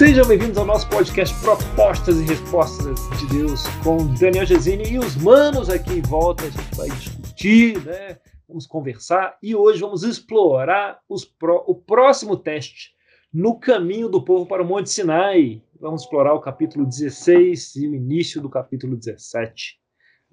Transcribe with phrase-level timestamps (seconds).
[0.00, 5.14] Sejam bem-vindos ao nosso podcast Propostas e Respostas de Deus com Daniel Gesine e os
[5.14, 6.44] manos aqui em volta.
[6.44, 8.18] A gente vai discutir, né?
[8.48, 11.00] Vamos conversar e hoje vamos explorar
[11.38, 12.94] pro, o próximo teste
[13.30, 15.62] no caminho do povo para o Monte Sinai.
[15.78, 19.78] Vamos explorar o capítulo 16 e o início do capítulo 17.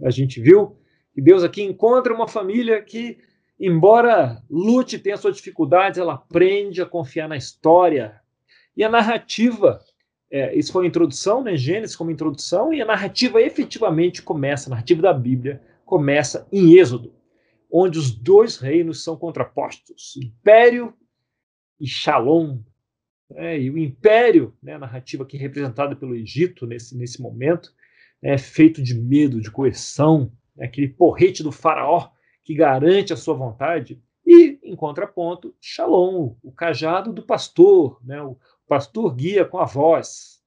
[0.02, 0.77] A gente viu
[1.13, 3.18] que Deus aqui encontra uma família que,
[3.59, 8.22] embora lute e tenha suas dificuldades, ela aprende a confiar na história,
[8.77, 9.80] e a narrativa,
[10.30, 14.72] é, isso foi a introdução, né, Gênesis como introdução, e a narrativa efetivamente começa, a
[14.72, 17.16] narrativa da Bíblia começa em Êxodo,
[17.72, 20.94] onde os dois reinos são contrapostos, Império
[21.80, 22.59] e Shalom.
[23.31, 27.73] Né, e o Império, né, a narrativa aqui representada pelo Egito nesse, nesse momento,
[28.22, 32.09] é feito de medo, de coerção, né, aquele porrete do faraó
[32.44, 38.38] que garante a sua vontade, e, em contraponto, Shalom, o cajado do pastor, né, o,
[38.67, 40.42] pastor guia com a voz.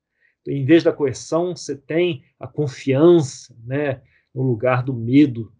[0.46, 4.02] Em vez da coerção, você tem a confiança, né,
[4.34, 5.52] no lugar do medo.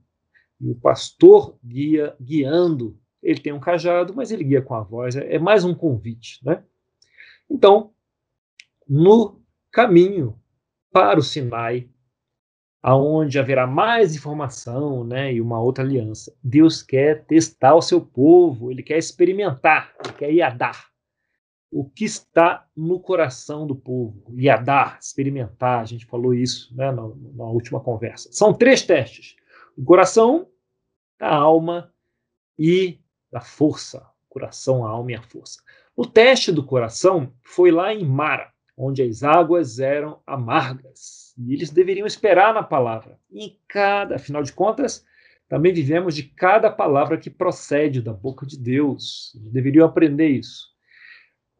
[0.60, 2.98] E o pastor guia guiando.
[3.22, 5.16] Ele tem um cajado, mas ele guia com a voz.
[5.16, 6.62] É, é mais um convite, né?
[7.48, 7.92] Então,
[8.88, 10.38] no caminho
[10.92, 11.88] para o Sinai,
[12.82, 16.34] aonde haverá mais informação, né, e uma outra aliança.
[16.42, 20.89] Deus quer testar o seu povo, ele quer experimentar, ele quer ir a dar
[21.70, 24.24] o que está no coração do povo,
[24.64, 27.02] dar, experimentar, a gente falou isso né, na,
[27.34, 28.28] na, última conversa.
[28.32, 29.36] São três testes:
[29.76, 30.48] o coração,
[31.20, 31.92] a alma
[32.58, 32.98] e
[33.32, 33.98] a força.
[34.28, 35.60] O coração, a alma e a força.
[35.94, 41.70] O teste do coração foi lá em Mara, onde as águas eram amargas e eles
[41.70, 43.18] deveriam esperar na palavra.
[43.30, 45.04] E em cada, afinal de contas,
[45.48, 49.32] também vivemos de cada palavra que procede da boca de Deus.
[49.34, 50.69] Eles deveriam aprender isso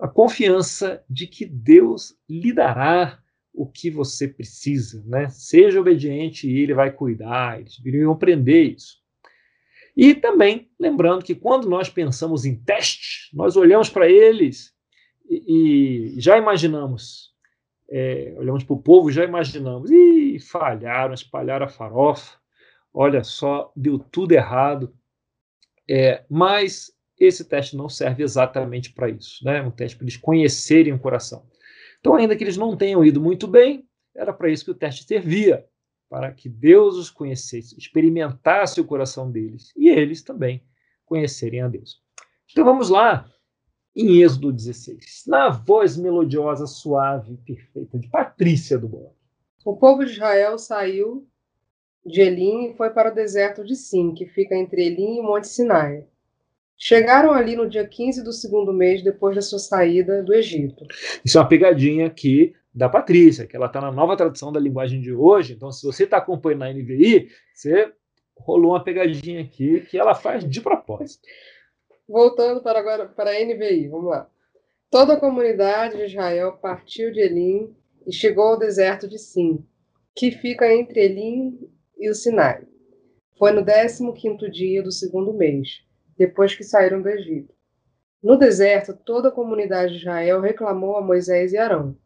[0.00, 3.20] a confiança de que Deus lhe dará
[3.52, 5.28] o que você precisa, né?
[5.28, 8.98] Seja obediente e ele vai cuidar, eles deveriam aprender isso.
[9.96, 14.72] E também, lembrando que quando nós pensamos em teste, nós olhamos para eles
[15.28, 17.34] e, e, já imaginamos,
[17.90, 22.38] é, olhamos para o povo e já imaginamos, e falharam, espalharam a farofa,
[22.94, 24.94] olha só, deu tudo errado.
[25.88, 29.62] É, mas esse teste não serve exatamente para isso, né?
[29.62, 31.46] Um teste para eles conhecerem o coração.
[32.00, 33.86] Então, ainda que eles não tenham ido muito bem,
[34.16, 35.66] era para isso que o teste servia,
[36.08, 40.64] para que Deus os conhecesse, experimentasse o coração deles e eles também
[41.04, 42.02] conhecerem a Deus.
[42.50, 43.30] Então vamos lá,
[43.94, 49.14] em Êxodo 16, na voz melodiosa, suave e perfeita de Patrícia do Bom.
[49.64, 51.28] O povo de Israel saiu
[52.04, 55.48] de Elim e foi para o deserto de Sim, que fica entre Elim e Monte
[55.48, 56.06] Sinai.
[56.82, 60.86] Chegaram ali no dia 15 do segundo mês depois da sua saída do Egito.
[61.22, 64.98] Isso é uma pegadinha aqui da Patrícia, que ela está na nova tradução da linguagem
[64.98, 65.52] de hoje.
[65.52, 67.92] Então, se você está acompanhando na NVI, você
[68.34, 71.28] rolou uma pegadinha aqui que ela faz de propósito.
[72.08, 74.30] Voltando para agora para a NVI, vamos lá.
[74.90, 77.76] Toda a comunidade de Israel partiu de Elim
[78.06, 79.62] e chegou ao deserto de Sim,
[80.16, 81.58] que fica entre Elim
[81.98, 82.62] e o Sinai.
[83.38, 85.89] Foi no 15 quinto dia do segundo mês
[86.20, 87.54] depois que saíram do Egito.
[88.22, 91.96] No deserto, toda a comunidade de Israel reclamou a Moisés e Arão.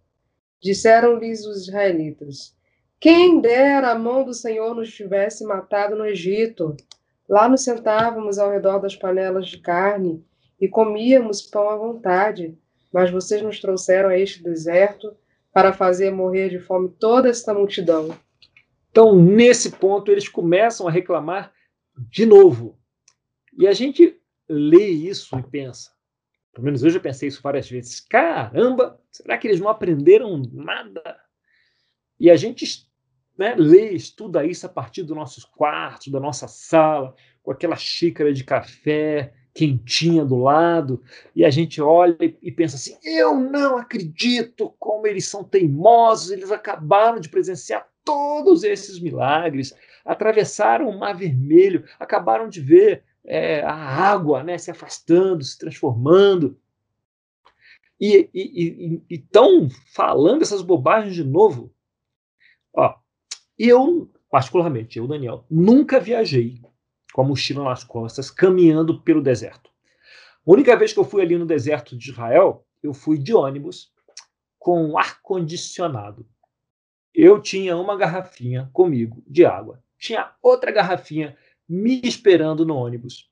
[0.62, 2.56] Disseram-lhes os israelitas:
[3.00, 6.76] Quem dera a mão do Senhor nos tivesse matado no Egito.
[7.28, 10.24] Lá nos sentávamos ao redor das panelas de carne
[10.60, 12.56] e comíamos pão à vontade.
[12.92, 15.12] Mas vocês nos trouxeram a este deserto
[15.52, 18.16] para fazer morrer de fome toda esta multidão.
[18.92, 21.52] Então, nesse ponto, eles começam a reclamar
[22.08, 22.78] de novo.
[23.56, 25.90] E a gente lê isso e pensa,
[26.52, 31.18] pelo menos eu já pensei isso várias vezes, caramba, será que eles não aprenderam nada?
[32.18, 32.86] E a gente
[33.36, 38.32] né, lê, estuda isso a partir dos nossos quartos, da nossa sala, com aquela xícara
[38.32, 41.00] de café quentinha do lado,
[41.34, 46.50] e a gente olha e pensa assim: eu não acredito como eles são teimosos, eles
[46.50, 49.72] acabaram de presenciar todos esses milagres,
[50.04, 56.58] atravessaram o Mar Vermelho, acabaram de ver é, a água né, se afastando, se transformando.
[58.00, 61.72] E estão falando essas bobagens de novo.
[62.74, 62.94] Ó,
[63.58, 66.60] eu, particularmente, eu, Daniel, nunca viajei
[67.12, 69.70] com a mochila nas costas, caminhando pelo deserto.
[70.46, 73.92] A única vez que eu fui ali no deserto de Israel, eu fui de ônibus
[74.58, 76.26] com ar-condicionado.
[77.14, 81.36] Eu tinha uma garrafinha comigo de água, tinha outra garrafinha
[81.68, 83.28] me esperando no ônibus.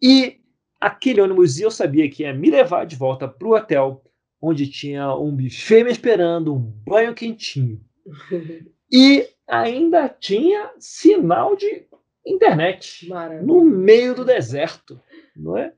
[0.00, 0.40] E
[0.80, 4.02] aquele ônibus eu sabia que ia me levar de volta para o hotel
[4.40, 7.80] onde tinha um buffet me esperando, um banho quentinho.
[8.90, 11.86] E ainda tinha sinal de
[12.26, 13.42] internet Maravilha.
[13.42, 14.98] no meio do deserto,
[15.36, 15.74] não é?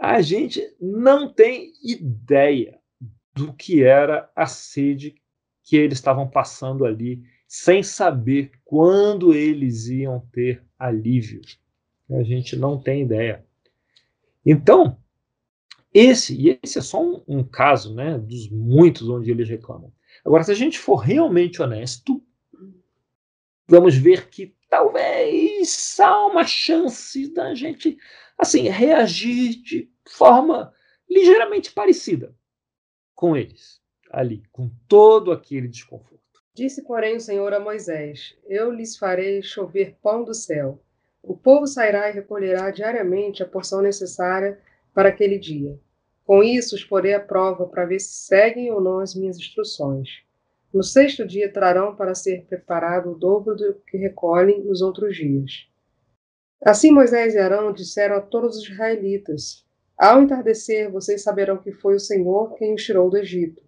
[0.00, 2.78] A gente não tem ideia
[3.34, 5.14] do que era a sede
[5.62, 7.22] que eles estavam passando ali,
[7.54, 11.42] sem saber quando eles iam ter alívio.
[12.10, 13.44] A gente não tem ideia.
[14.44, 14.96] Então,
[15.92, 19.92] esse, e esse é só um, um caso né, dos muitos onde eles reclamam.
[20.24, 22.24] Agora, se a gente for realmente honesto,
[23.68, 27.98] vamos ver que talvez há uma chance da gente
[28.38, 30.72] assim reagir de forma
[31.08, 32.34] ligeiramente parecida
[33.14, 33.78] com eles,
[34.10, 36.11] ali, com todo aquele desconforto.
[36.54, 40.78] Disse, porém, o Senhor a Moisés: Eu lhes farei chover pão do céu.
[41.22, 44.60] O povo sairá e recolherá diariamente a porção necessária
[44.92, 45.78] para aquele dia.
[46.24, 50.22] Com isso, os porei à prova para ver se seguem ou não as minhas instruções.
[50.72, 55.68] No sexto dia trarão para ser preparado o dobro do que recolhem nos outros dias.
[56.62, 59.64] Assim Moisés e Arão disseram a todos os israelitas:
[59.96, 63.62] Ao entardecer, vocês saberão que foi o Senhor quem os tirou do Egito.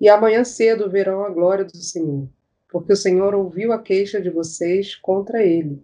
[0.00, 2.28] E amanhã cedo verão a glória do Senhor,
[2.68, 5.82] porque o Senhor ouviu a queixa de vocês contra ele.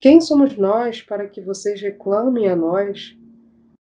[0.00, 3.16] Quem somos nós para que vocês reclamem a nós?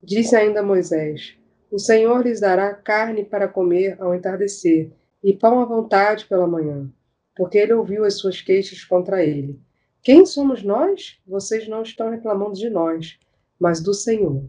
[0.02, 1.34] Disse ainda Moisés:
[1.70, 4.92] O Senhor lhes dará carne para comer ao entardecer,
[5.24, 6.90] e pão à vontade pela manhã,
[7.34, 9.58] porque ele ouviu as suas queixas contra ele.
[10.02, 11.18] Quem somos nós?
[11.26, 13.18] Vocês não estão reclamando de nós,
[13.58, 14.48] mas do Senhor.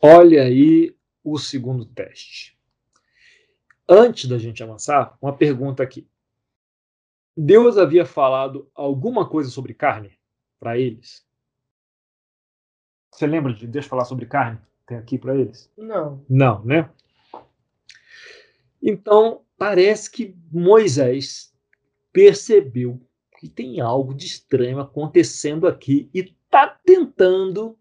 [0.00, 2.53] Olha aí o segundo teste.
[3.88, 6.08] Antes da gente avançar, uma pergunta aqui.
[7.36, 10.18] Deus havia falado alguma coisa sobre carne
[10.58, 11.26] para eles?
[13.12, 14.60] Você lembra de Deus falar sobre carne?
[14.86, 15.70] Tem aqui para eles?
[15.76, 16.24] Não.
[16.28, 16.90] Não, né?
[18.82, 21.54] Então, parece que Moisés
[22.12, 23.00] percebeu
[23.38, 27.78] que tem algo de estranho acontecendo aqui e está tentando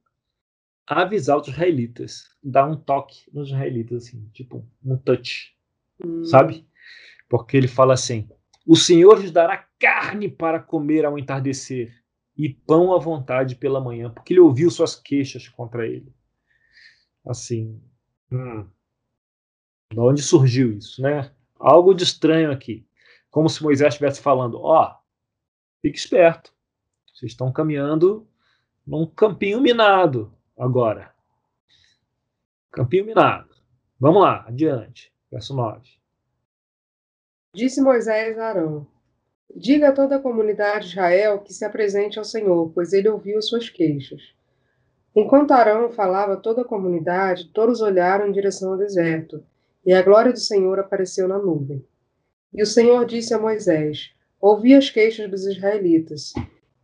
[0.86, 5.53] avisar os israelitas, dar um toque nos israelitas, assim, tipo um touch,
[6.06, 6.26] Hum.
[6.26, 6.68] sabe?
[7.30, 8.30] Porque ele fala assim:
[8.68, 11.94] O Senhor lhes dará carne para comer ao entardecer
[12.38, 16.14] e pão à vontade pela manhã, porque ele ouviu suas queixas contra ele.
[17.26, 17.82] Assim,
[18.32, 18.68] hum,
[19.92, 21.32] de onde surgiu isso, né?
[21.60, 22.86] Algo de estranho aqui.
[23.30, 24.96] Como se Moisés estivesse falando: Ó, oh,
[25.82, 26.54] fique esperto.
[27.14, 28.28] Vocês estão caminhando
[28.86, 31.14] num campinho minado agora.
[32.72, 33.50] Campinho minado.
[34.00, 35.13] Vamos lá, adiante.
[35.34, 35.82] Verso 9.
[37.56, 38.86] Disse Moisés a Arão:
[39.56, 43.42] Diga a toda a comunidade de Israel que se apresente ao Senhor, pois ele ouviu
[43.42, 44.22] suas queixas.
[45.16, 49.44] Enquanto Arão falava a toda a comunidade, todos olharam em direção ao deserto,
[49.84, 51.84] e a glória do Senhor apareceu na nuvem.
[52.54, 56.32] E o Senhor disse a Moisés: Ouvi as queixas dos israelitas.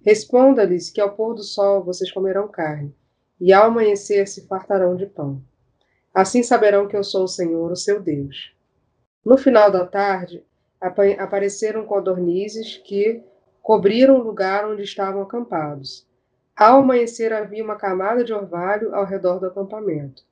[0.01, 2.95] Responda-lhes que ao pôr do sol vocês comerão carne,
[3.39, 5.39] e ao amanhecer se fartarão de pão.
[6.19, 8.53] Assim saberão que eu sou o Senhor, o seu Deus.
[9.23, 10.43] No final da tarde,
[11.17, 13.23] apareceram codornizes que
[13.61, 16.05] cobriram o lugar onde estavam acampados.
[16.53, 20.23] Ao amanhecer havia uma camada de orvalho ao redor do acampamento.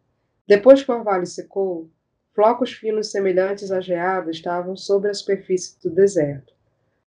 [0.45, 1.89] Depois que o orvalho secou,
[2.35, 6.53] flocos finos semelhantes a geada estavam sobre a superfície do deserto.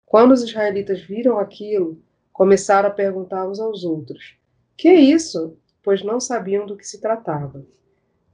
[0.03, 2.01] Quando os israelitas viram aquilo,
[2.31, 4.35] começaram a perguntar uns aos outros:
[4.75, 5.59] Que é isso?
[5.83, 7.63] Pois não sabiam do que se tratava.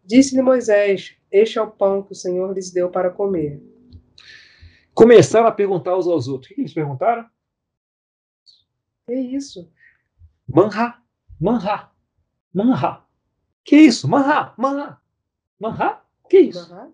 [0.03, 3.61] Disse-lhe Moisés: Este é o pão que o Senhor lhes deu para comer.
[4.93, 6.51] Começaram a perguntar uns aos outros.
[6.51, 7.29] O que eles perguntaram?
[9.05, 9.71] Que isso?
[10.47, 11.01] Manhá,
[11.39, 11.91] manhá,
[12.53, 13.05] manhá.
[13.63, 14.07] Que isso?
[14.07, 14.99] Manhá, manhá,
[15.59, 16.03] manhá.
[16.29, 16.69] Que isso?
[16.69, 16.91] Manhá?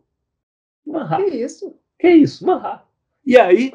[0.86, 1.18] Manhá.
[1.18, 1.80] Que isso?
[1.98, 2.46] Que isso?
[2.46, 2.86] Manhá.
[3.26, 3.74] E aí,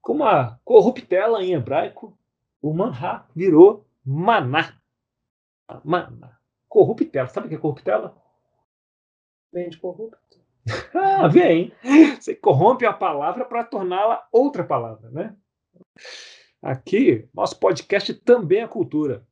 [0.00, 2.18] com uma corruptela em hebraico,
[2.60, 4.74] o manhá virou maná.
[5.84, 6.38] Maná.
[6.66, 7.28] Corruptela.
[7.28, 8.16] Sabe o que é corruptela?
[9.52, 10.38] Vem de corrupto.
[10.94, 11.72] Ah, vem.
[12.20, 15.34] Você corrompe a palavra para torná-la outra palavra, né?
[16.60, 19.26] Aqui, nosso podcast também é cultura.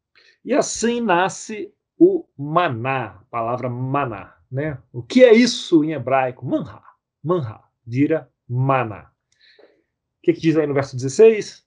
[0.45, 4.79] E assim nasce o maná, a palavra maná, né?
[4.93, 6.47] O que é isso em hebraico?
[6.47, 6.81] Manha,
[7.23, 9.11] manha, vira maná.
[9.59, 11.67] O que, que diz aí no verso 16?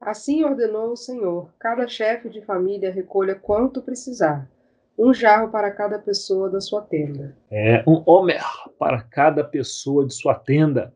[0.00, 4.50] Assim ordenou o Senhor: cada chefe de família recolha quanto precisar,
[4.98, 7.38] um jarro para cada pessoa da sua tenda.
[7.50, 8.42] É, um homer
[8.78, 10.92] para cada pessoa de sua tenda.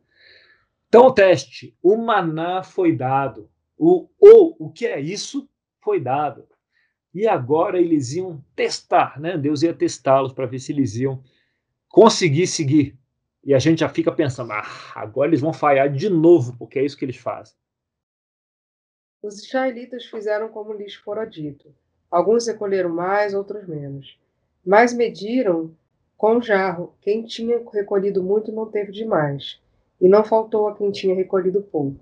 [0.89, 3.49] Então, o teste: o maná foi dado.
[3.77, 5.49] O, ou o que é isso
[5.81, 6.45] foi dado.
[7.13, 9.37] E agora eles iam testar, né?
[9.37, 11.23] Deus ia testá-los para ver se eles iam
[11.87, 12.97] conseguir seguir.
[13.43, 16.85] E a gente já fica pensando, ah, agora eles vão falhar de novo, porque é
[16.85, 17.55] isso que eles fazem.
[19.21, 21.73] Os israelitas fizeram como lhes fora dito.
[22.13, 24.19] Alguns recolheram mais, outros menos.
[24.63, 25.71] Mas mediram
[26.15, 26.93] com jarro.
[27.01, 29.59] Quem tinha recolhido muito não teve demais,
[29.99, 31.97] e não faltou a quem tinha recolhido pouco.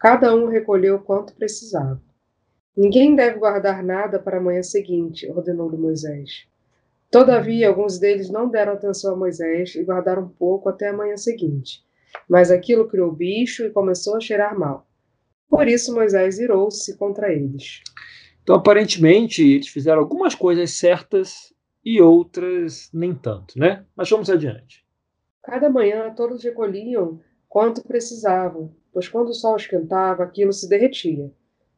[0.00, 2.02] Cada um recolheu quanto precisava.
[2.76, 6.48] Ninguém deve guardar nada para a manhã seguinte, ordenou-lhe Moisés.
[7.08, 11.84] Todavia, alguns deles não deram atenção a Moisés e guardaram pouco até a manhã seguinte.
[12.28, 14.84] Mas aquilo criou bicho e começou a cheirar mal.
[15.48, 17.80] Por isso Moisés irou-se contra eles.
[18.46, 21.52] Então, aparentemente, eles fizeram algumas coisas certas
[21.84, 23.84] e outras nem tanto, né?
[23.96, 24.86] Mas vamos adiante.
[25.42, 31.28] Cada manhã todos recolhiam quanto precisavam, pois quando o sol esquentava, aquilo se derretia.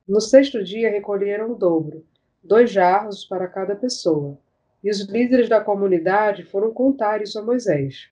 [0.06, 2.04] No sexto dia recolheram o dobro,
[2.44, 4.38] dois jarros para cada pessoa.
[4.84, 8.10] E os líderes da comunidade foram contar isso a Moisés,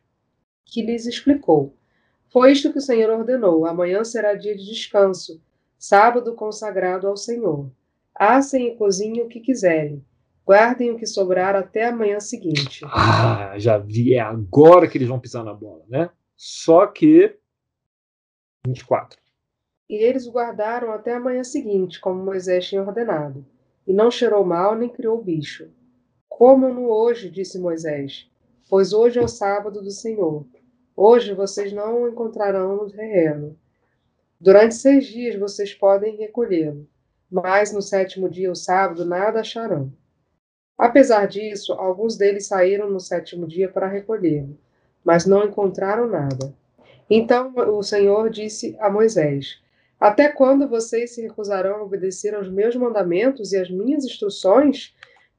[0.64, 1.76] que lhes explicou:
[2.32, 5.42] Foi isto que o Senhor ordenou: amanhã será dia de descanso,
[5.78, 7.70] sábado consagrado ao Senhor.
[8.18, 10.04] Assem e cozinhem o que quiserem.
[10.44, 12.85] Guardem o que sobrar até a manhã seguinte.
[12.85, 16.08] Ah, já vi, é agora que eles vão pisar na bola, né?
[16.37, 17.37] Só que
[18.66, 19.18] 24.
[19.88, 23.44] E eles o guardaram até a manhã seguinte, como Moisés tinha ordenado.
[23.87, 25.70] E não cheirou mal nem criou bicho.
[26.28, 28.28] Comam-no hoje, disse Moisés,
[28.68, 30.44] pois hoje é o sábado do Senhor.
[30.94, 33.56] Hoje vocês não o encontrarão no terreno.
[34.40, 36.87] Durante seis dias vocês podem recolhê-lo,
[37.30, 39.92] mas no sétimo dia, o sábado, nada acharão.
[40.78, 44.59] Apesar disso, alguns deles saíram no sétimo dia para recolhê-lo,
[45.04, 46.54] mas não encontraram nada.
[47.09, 49.61] Então o Senhor disse a Moisés:
[49.99, 54.95] até quando vocês se recusarão a obedecer aos meus mandamentos e às minhas instruções?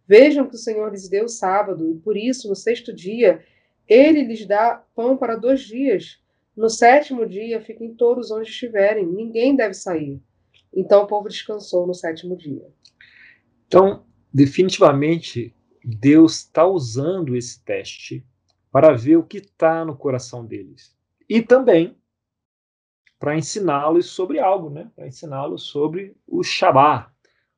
[0.08, 3.44] Vejam que o Senhor lhes deu sábado, e por isso, no sexto dia,
[3.88, 6.20] ele lhes dá pão para dois dias.
[6.56, 10.20] No sétimo dia, fiquem todos onde estiverem, ninguém deve sair.
[10.78, 12.64] Então o povo descansou no sétimo dia.
[13.66, 18.24] Então, definitivamente, Deus está usando esse teste
[18.72, 20.96] para ver o que está no coração deles.
[21.28, 21.98] E também
[23.18, 24.92] para ensiná-los sobre algo, né?
[24.96, 27.12] para ensiná-los sobre o Shabá,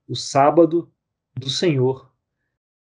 [0.07, 0.89] o sábado
[1.35, 2.09] do Senhor.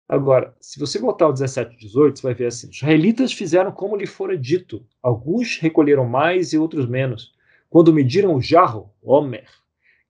[0.09, 3.71] Agora, se você voltar ao 17 e 18, você vai ver assim: os israelitas fizeram
[3.71, 4.85] como lhe fora dito.
[5.01, 7.33] Alguns recolheram mais e outros menos.
[7.71, 9.49] Quando mediram o jarro, Homer,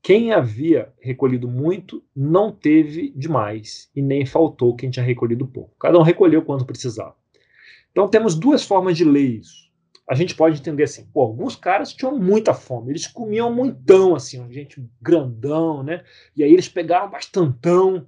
[0.05, 5.75] quem havia recolhido muito não teve demais, e nem faltou quem tinha recolhido pouco.
[5.81, 7.17] Cada um recolheu quanto precisava.
[7.91, 9.65] Então temos duas formas de ler isso
[10.09, 14.47] a gente pode entender assim, pô, alguns caras tinham muita fome, eles comiam muitão, assim,
[14.53, 16.05] gente grandão, né?
[16.37, 18.07] E aí eles pegaram bastantão,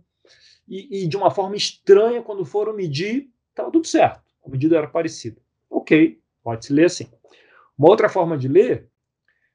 [0.68, 4.86] e, e de uma forma estranha, quando foram medir, estava tudo certo, a medida era
[4.86, 5.40] parecida.
[5.70, 7.08] Ok, pode se ler assim.
[7.78, 8.88] Uma outra forma de ler,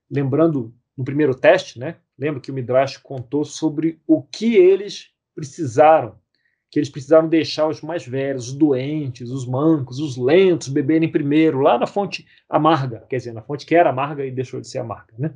[0.09, 1.97] lembrando no primeiro teste, né?
[2.21, 6.21] Lembra que o Midrash contou sobre o que eles precisaram
[6.69, 11.59] que eles precisaram deixar os mais velhos, os doentes, os mancos, os lentos beberem primeiro,
[11.59, 14.77] lá na fonte amarga, quer dizer, na fonte que era amarga e deixou de ser
[14.77, 15.13] amarga.
[15.19, 15.33] Né?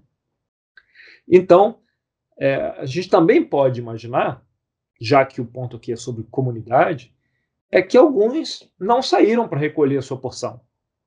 [1.28, 1.80] Então,
[2.40, 4.42] é, a gente também pode imaginar,
[5.00, 7.14] já que o ponto aqui é sobre comunidade,
[7.70, 10.62] é que alguns não saíram para recolher a sua porção.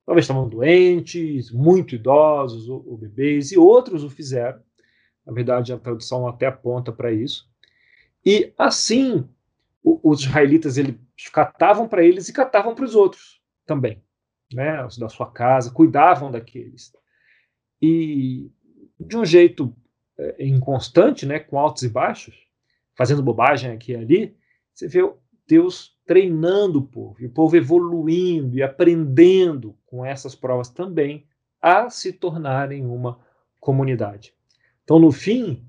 [0.04, 4.60] Talvez estavam doentes, muito idosos ou, ou bebês, e outros o fizeram.
[5.28, 7.46] Na verdade, a tradução até aponta para isso.
[8.24, 9.28] E assim
[9.84, 10.96] os israelitas eles
[11.30, 14.02] catavam para eles e catavam para os outros também,
[14.52, 16.92] né, os da sua casa, cuidavam daqueles.
[17.80, 18.50] E
[18.98, 19.74] de um jeito
[20.18, 22.34] é, inconstante, né, com altos e baixos,
[22.96, 24.36] fazendo bobagem aqui e ali,
[24.74, 25.00] você vê
[25.46, 31.26] Deus treinando o povo, e o povo evoluindo e aprendendo com essas provas também
[31.60, 33.20] a se tornarem uma
[33.60, 34.37] comunidade.
[34.88, 35.62] Então, no fim,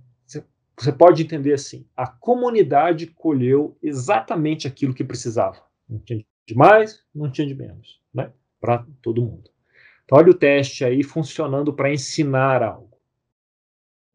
[0.78, 5.62] você pode entender assim: a comunidade colheu exatamente aquilo que precisava.
[5.90, 8.32] Não tinha de mais, não tinha de menos, né?
[8.62, 9.52] Para todo mundo.
[10.06, 12.98] Então, olha o teste aí funcionando para ensinar algo.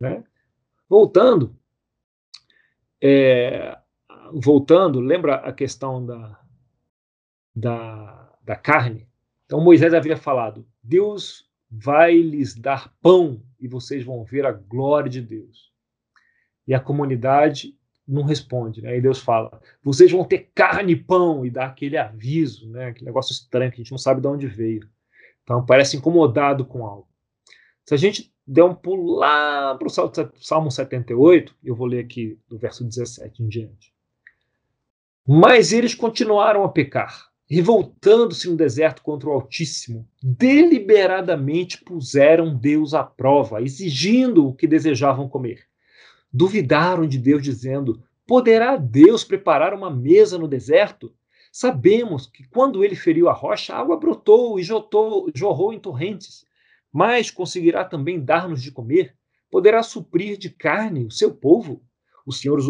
[0.00, 0.24] Né?
[0.88, 1.54] Voltando,
[2.98, 3.78] é,
[4.32, 6.40] voltando, lembra a questão da,
[7.54, 9.06] da, da carne?
[9.44, 15.10] Então, Moisés havia falado: Deus vai lhes dar pão e vocês vão ver a glória
[15.10, 15.72] de Deus
[16.66, 17.76] e a comunidade
[18.06, 18.82] não responde.
[18.82, 18.90] Né?
[18.90, 22.86] Aí Deus fala: vocês vão ter carne e pão, e dá aquele aviso, né?
[22.86, 24.88] aquele negócio estranho que a gente não sabe de onde veio.
[25.42, 27.08] Então parece incomodado com algo.
[27.84, 29.90] Se a gente der um pulo lá para o
[30.36, 33.92] Salmo 78, eu vou ler aqui do verso 17 em diante.
[35.26, 43.04] Mas eles continuaram a pecar, revoltando-se no deserto contra o Altíssimo, deliberadamente puseram Deus à
[43.04, 45.64] prova, exigindo o que desejavam comer.
[46.32, 51.14] Duvidaram de Deus, dizendo: Poderá Deus preparar uma mesa no deserto?
[51.52, 56.44] Sabemos que quando ele feriu a rocha, a água brotou e jotou, jorrou em torrentes.
[56.92, 59.14] Mas conseguirá também dar-nos de comer?
[59.48, 61.80] Poderá suprir de carne o seu povo?
[62.26, 62.66] O Senhor os,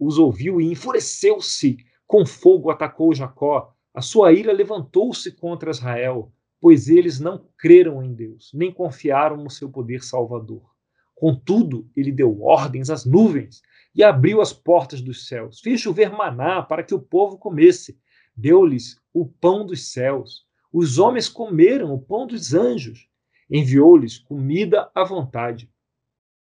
[0.00, 1.76] os ouviu e enfureceu-se.
[2.06, 3.75] Com fogo atacou Jacó.
[3.96, 9.48] A sua ira levantou-se contra Israel, pois eles não creram em Deus, nem confiaram no
[9.48, 10.70] seu poder salvador.
[11.14, 13.62] Contudo, ele deu ordens às nuvens
[13.94, 15.60] e abriu as portas dos céus.
[15.60, 17.98] Fez chover maná para que o povo comesse.
[18.36, 20.44] Deu-lhes o pão dos céus.
[20.70, 23.08] Os homens comeram o pão dos anjos.
[23.50, 25.70] Enviou-lhes comida à vontade.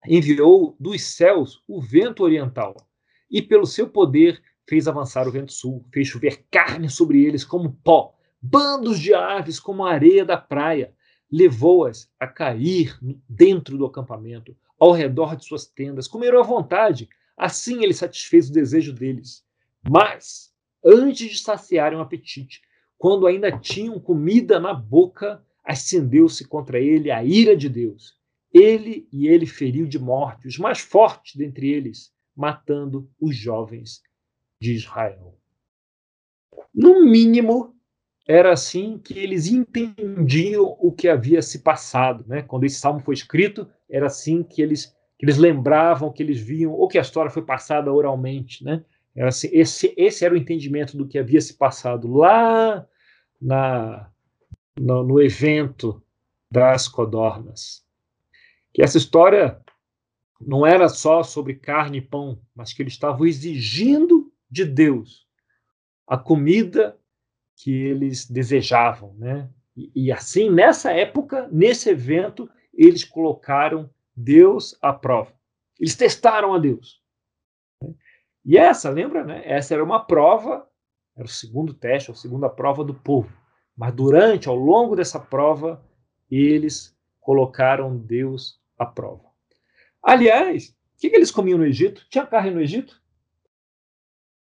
[0.07, 2.75] Enviou dos céus o vento oriental.
[3.31, 5.85] E pelo seu poder fez avançar o vento sul.
[5.93, 8.13] Fez chover carne sobre eles como pó.
[8.41, 10.93] Bandos de aves como a areia da praia.
[11.31, 16.07] Levou-as a cair dentro do acampamento, ao redor de suas tendas.
[16.07, 17.07] Comeram à vontade
[17.41, 19.43] Assim ele satisfez o desejo deles.
[19.89, 20.53] Mas,
[20.85, 22.61] antes de saciarem o apetite,
[22.99, 28.15] quando ainda tinham comida na boca, acendeu-se contra ele a ira de Deus.
[28.53, 34.03] Ele e ele feriu de morte os mais fortes dentre eles, matando os jovens
[34.61, 35.35] de Israel.
[36.73, 37.75] No mínimo,
[38.27, 42.23] era assim que eles entendiam o que havia se passado.
[42.27, 42.43] Né?
[42.43, 46.71] Quando esse salmo foi escrito, era assim que eles que eles lembravam, que eles viam,
[46.71, 48.83] ou que a história foi passada oralmente, né?
[49.19, 52.87] Assim, esse, esse era o entendimento do que havia se passado lá
[53.39, 54.09] na,
[54.79, 56.01] no, no evento
[56.49, 57.85] das codornas.
[58.73, 59.61] Que essa história
[60.39, 64.20] não era só sobre carne e pão, mas que eles estavam exigindo
[64.51, 65.25] de Deus
[66.11, 66.99] a comida
[67.55, 69.49] que eles desejavam, né?
[69.77, 75.33] E, e assim, nessa época, nesse evento, eles colocaram Deus aprova.
[75.79, 77.01] Eles testaram a Deus.
[78.43, 79.41] E essa, lembra, né?
[79.45, 80.67] Essa era uma prova,
[81.15, 83.31] era o segundo teste, a segunda prova do povo.
[83.77, 85.81] Mas durante, ao longo dessa prova,
[86.29, 89.29] eles colocaram Deus à prova.
[90.03, 92.05] Aliás, o que, que eles comiam no Egito?
[92.09, 93.00] Tinha carne no Egito?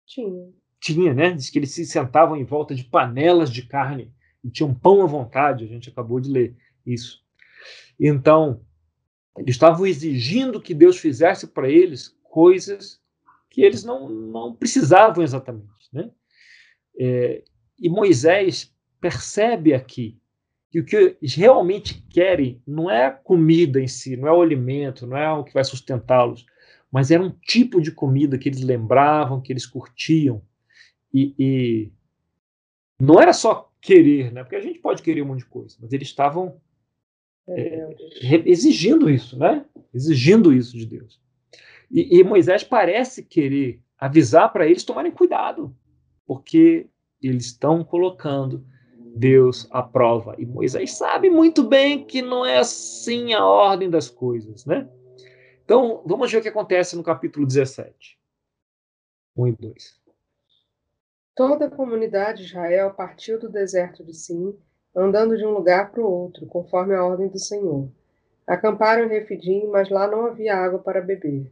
[0.07, 0.49] Tinha.
[0.79, 1.31] Tinha, né?
[1.31, 4.11] Diz que eles se sentavam em volta de panelas de carne
[4.43, 5.65] e tinham pão à vontade.
[5.65, 7.21] A gente acabou de ler isso.
[7.99, 8.61] Então,
[9.37, 13.01] eles estavam exigindo que Deus fizesse para eles coisas
[13.49, 15.67] que eles não, não precisavam exatamente.
[15.91, 16.09] Né?
[16.99, 17.43] É,
[17.79, 20.19] e Moisés percebe aqui
[20.69, 24.41] que o que eles realmente querem não é a comida em si, não é o
[24.41, 26.45] alimento, não é o que vai sustentá-los,
[26.91, 30.41] mas era um tipo de comida que eles lembravam, que eles curtiam.
[31.13, 31.91] E, e
[32.99, 34.43] não era só querer, né?
[34.43, 36.59] porque a gente pode querer um monte de coisa, mas eles estavam
[37.47, 37.95] é,
[38.45, 39.65] exigindo isso, né?
[39.93, 41.19] Exigindo isso de Deus.
[41.89, 45.75] E, e Moisés parece querer avisar para eles tomarem cuidado,
[46.25, 46.87] porque
[47.21, 48.65] eles estão colocando
[49.15, 50.35] Deus à prova.
[50.37, 54.87] E Moisés sabe muito bem que não é assim a ordem das coisas, né?
[55.67, 58.17] Então, vamos ver o que acontece no capítulo 17.
[59.35, 60.01] 1 e 2.
[61.35, 64.57] Toda a comunidade de Israel partiu do deserto de Sim
[64.95, 67.91] andando de um lugar para o outro, conforme a ordem do Senhor.
[68.47, 71.51] Acamparam em Refidim, mas lá não havia água para beber.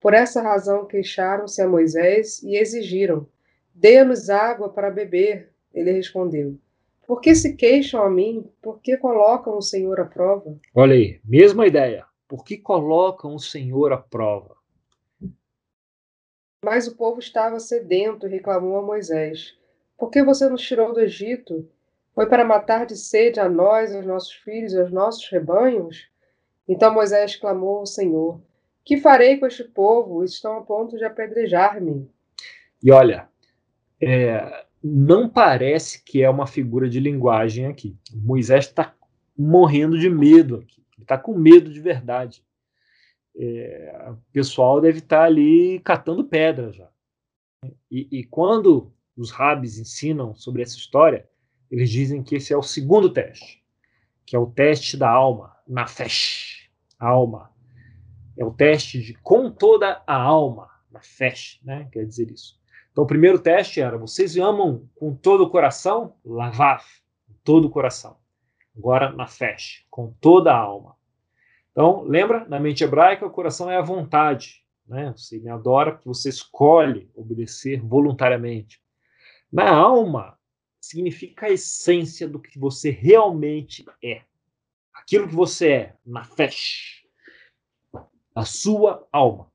[0.00, 3.24] Por essa razão queixaram-se a Moisés e exigiram:
[3.72, 5.52] Dê-nos água para beber.
[5.72, 6.58] Ele respondeu:
[7.06, 8.50] Por que se queixam a mim?
[8.60, 10.58] Por que colocam o Senhor à prova?
[10.74, 12.07] Olha aí, mesma ideia.
[12.28, 14.54] Por que colocam o Senhor à prova?
[16.62, 19.56] Mas o povo estava sedento e reclamou a Moisés:
[19.96, 21.66] Por que você nos tirou do Egito?
[22.14, 26.10] Foi para matar de sede a nós, aos nossos filhos e aos nossos rebanhos?
[26.68, 28.40] Então Moisés clamou ao Senhor:
[28.84, 30.22] Que farei com este povo?
[30.22, 32.10] Estão a ponto de apedrejar-me.
[32.82, 33.28] E olha,
[34.02, 37.96] é, não parece que é uma figura de linguagem aqui.
[38.12, 38.94] Moisés está
[39.36, 40.77] morrendo de medo aqui.
[40.98, 42.44] Ele está com medo de verdade.
[43.36, 46.90] É, o pessoal deve estar tá ali catando pedra já.
[47.90, 51.28] E, e quando os rabis ensinam sobre essa história,
[51.70, 53.62] eles dizem que esse é o segundo teste,
[54.26, 57.52] que é o teste da alma, na fesh, alma.
[58.36, 61.88] É o teste de com toda a alma, na fesh, né?
[61.92, 62.58] Quer dizer isso.
[62.90, 66.16] Então, o primeiro teste era: vocês amam com todo o coração?
[66.24, 66.84] Lavav,
[67.26, 68.17] com todo o coração.
[68.78, 70.96] Agora, na fesh, com toda a alma.
[71.72, 72.46] Então, lembra?
[72.48, 74.64] Na mente hebraica, o coração é a vontade.
[74.86, 75.12] Né?
[75.16, 78.80] Você me adora porque você escolhe obedecer voluntariamente.
[79.52, 80.38] Na alma,
[80.80, 84.22] significa a essência do que você realmente é.
[84.94, 87.04] Aquilo que você é, na fesh,
[88.34, 89.50] a sua alma.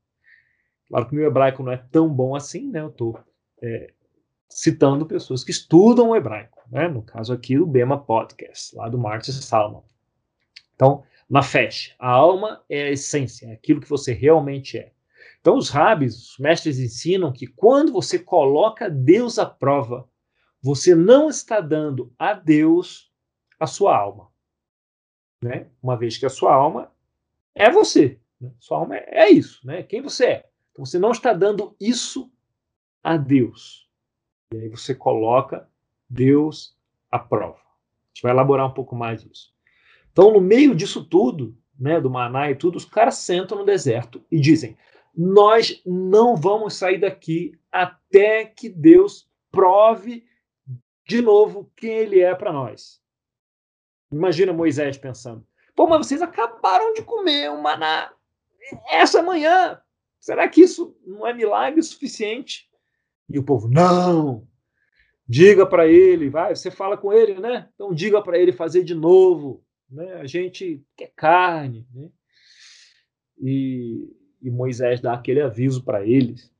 [0.88, 2.80] Claro que o meu hebraico não é tão bom assim, né?
[2.80, 3.18] Eu estou
[3.62, 3.92] é,
[4.48, 6.88] citando pessoas que estudam o hebraico, né?
[6.88, 9.82] No caso aqui, o Bema Podcast, lá do Martin Salman.
[10.74, 14.92] Então, na fesh, a alma é a essência, é aquilo que você realmente é.
[15.40, 20.08] Então, os rabis, os mestres ensinam que quando você coloca Deus à prova,
[20.62, 23.12] você não está dando a Deus
[23.60, 24.28] a sua alma.
[25.42, 25.68] Né?
[25.82, 26.90] Uma vez que a sua alma
[27.54, 28.18] é você.
[28.40, 28.50] Né?
[28.58, 29.82] Sua alma é, isso, né?
[29.82, 30.48] quem você é.
[30.72, 32.32] Então, você não está dando isso
[33.02, 33.83] a Deus.
[34.54, 35.68] E aí você coloca
[36.08, 36.76] Deus
[37.10, 37.58] à prova.
[37.58, 39.52] A gente vai elaborar um pouco mais disso.
[40.12, 44.24] Então, no meio disso tudo, né, do maná e tudo, os caras sentam no deserto
[44.30, 44.76] e dizem:
[45.16, 50.24] Nós não vamos sair daqui até que Deus prove
[51.06, 53.02] de novo quem ele é para nós.
[54.12, 58.12] Imagina Moisés pensando: pô, mas vocês acabaram de comer um maná
[58.88, 59.80] essa manhã.
[60.20, 62.70] Será que isso não é milagre suficiente?
[63.28, 64.46] E o povo: não.
[65.26, 67.68] Diga para ele, vai, você fala com ele, né?
[67.74, 69.64] Então diga para ele fazer de novo.
[69.90, 70.14] Né?
[70.14, 71.86] A gente quer carne.
[71.94, 72.10] Né?
[73.38, 76.52] E, e Moisés dá aquele aviso para eles.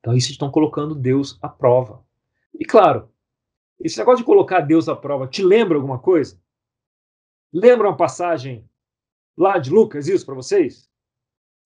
[0.00, 2.02] Então, isso estão colocando Deus à prova.
[2.58, 3.12] E claro,
[3.78, 6.40] esse negócio de colocar Deus à prova te lembra alguma coisa?
[7.52, 8.68] Lembra uma passagem
[9.36, 10.88] lá de Lucas, isso para vocês?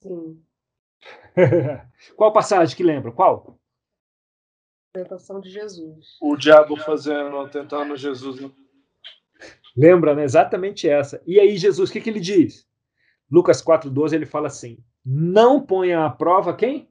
[0.01, 0.43] Sim.
[2.17, 3.13] Qual passagem que lembra?
[3.13, 3.59] Qual?
[4.93, 6.17] Tentação de Jesus.
[6.21, 8.41] O diabo fazendo, tentando Jesus.
[8.41, 8.51] Né?
[9.77, 10.23] Lembra, né?
[10.25, 11.21] Exatamente essa.
[11.27, 12.67] E aí, Jesus, o que, que ele diz?
[13.31, 16.89] Lucas 4,12, ele fala assim: Não ponha à prova quem?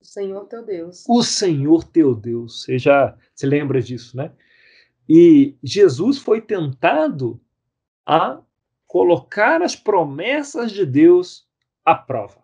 [0.00, 1.04] O Senhor teu Deus.
[1.08, 2.62] O Senhor teu Deus.
[2.62, 4.32] Você já se lembra disso, né?
[5.08, 7.40] E Jesus foi tentado
[8.06, 8.40] a
[8.86, 11.48] colocar as promessas de Deus
[11.84, 12.41] à prova.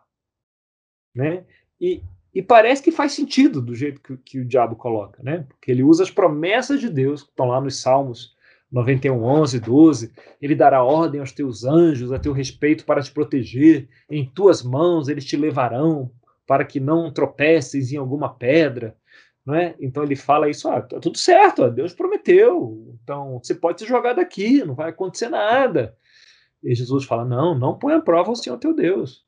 [1.19, 1.43] Né?
[1.81, 2.01] E,
[2.33, 5.45] e parece que faz sentido do jeito que, que, o diabo coloca, né?
[5.49, 8.37] Porque ele usa as promessas de Deus, que estão lá nos Salmos
[8.71, 10.13] 91, 11, 12.
[10.41, 13.89] Ele dará ordem aos teus anjos a teu respeito para te proteger.
[14.09, 16.09] Em tuas mãos eles te levarão
[16.47, 18.97] para que não tropeces em alguma pedra.
[19.51, 19.75] É?
[19.81, 23.89] Então ele fala isso, ah, tá tudo certo, ó, Deus prometeu, então você pode se
[23.89, 25.97] jogar daqui, não vai acontecer nada.
[26.63, 29.25] E Jesus fala, não, não põe à prova o Senhor teu Deus.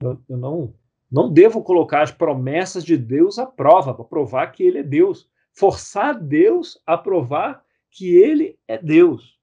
[0.00, 0.74] Eu, eu não,
[1.14, 5.30] não devo colocar as promessas de Deus à prova, para provar que ele é Deus.
[5.52, 9.38] Forçar Deus a provar que ele é Deus.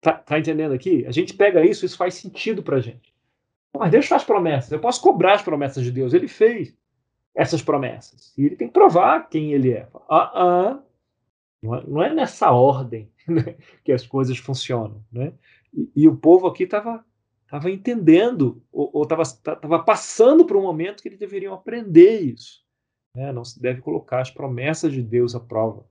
[0.00, 1.04] Tá, tá entendendo aqui?
[1.04, 3.12] A gente pega isso, isso faz sentido para gente.
[3.76, 4.70] Mas Deus faz promessas.
[4.70, 6.14] Eu posso cobrar as promessas de Deus.
[6.14, 6.72] Ele fez
[7.34, 8.32] essas promessas.
[8.38, 9.88] E ele tem que provar quem ele é.
[10.08, 10.82] Ah, ah.
[11.60, 15.04] Não, é é nessa ordem né, que as coisas funcionam.
[15.10, 15.32] Né?
[15.72, 17.04] E, e o povo aqui estava
[17.48, 22.62] tava entendendo, ou estava passando por um momento que eles deveriam aprender isso.
[23.14, 23.32] Né?
[23.32, 25.86] Não se deve colocar as promessas de Deus à prova.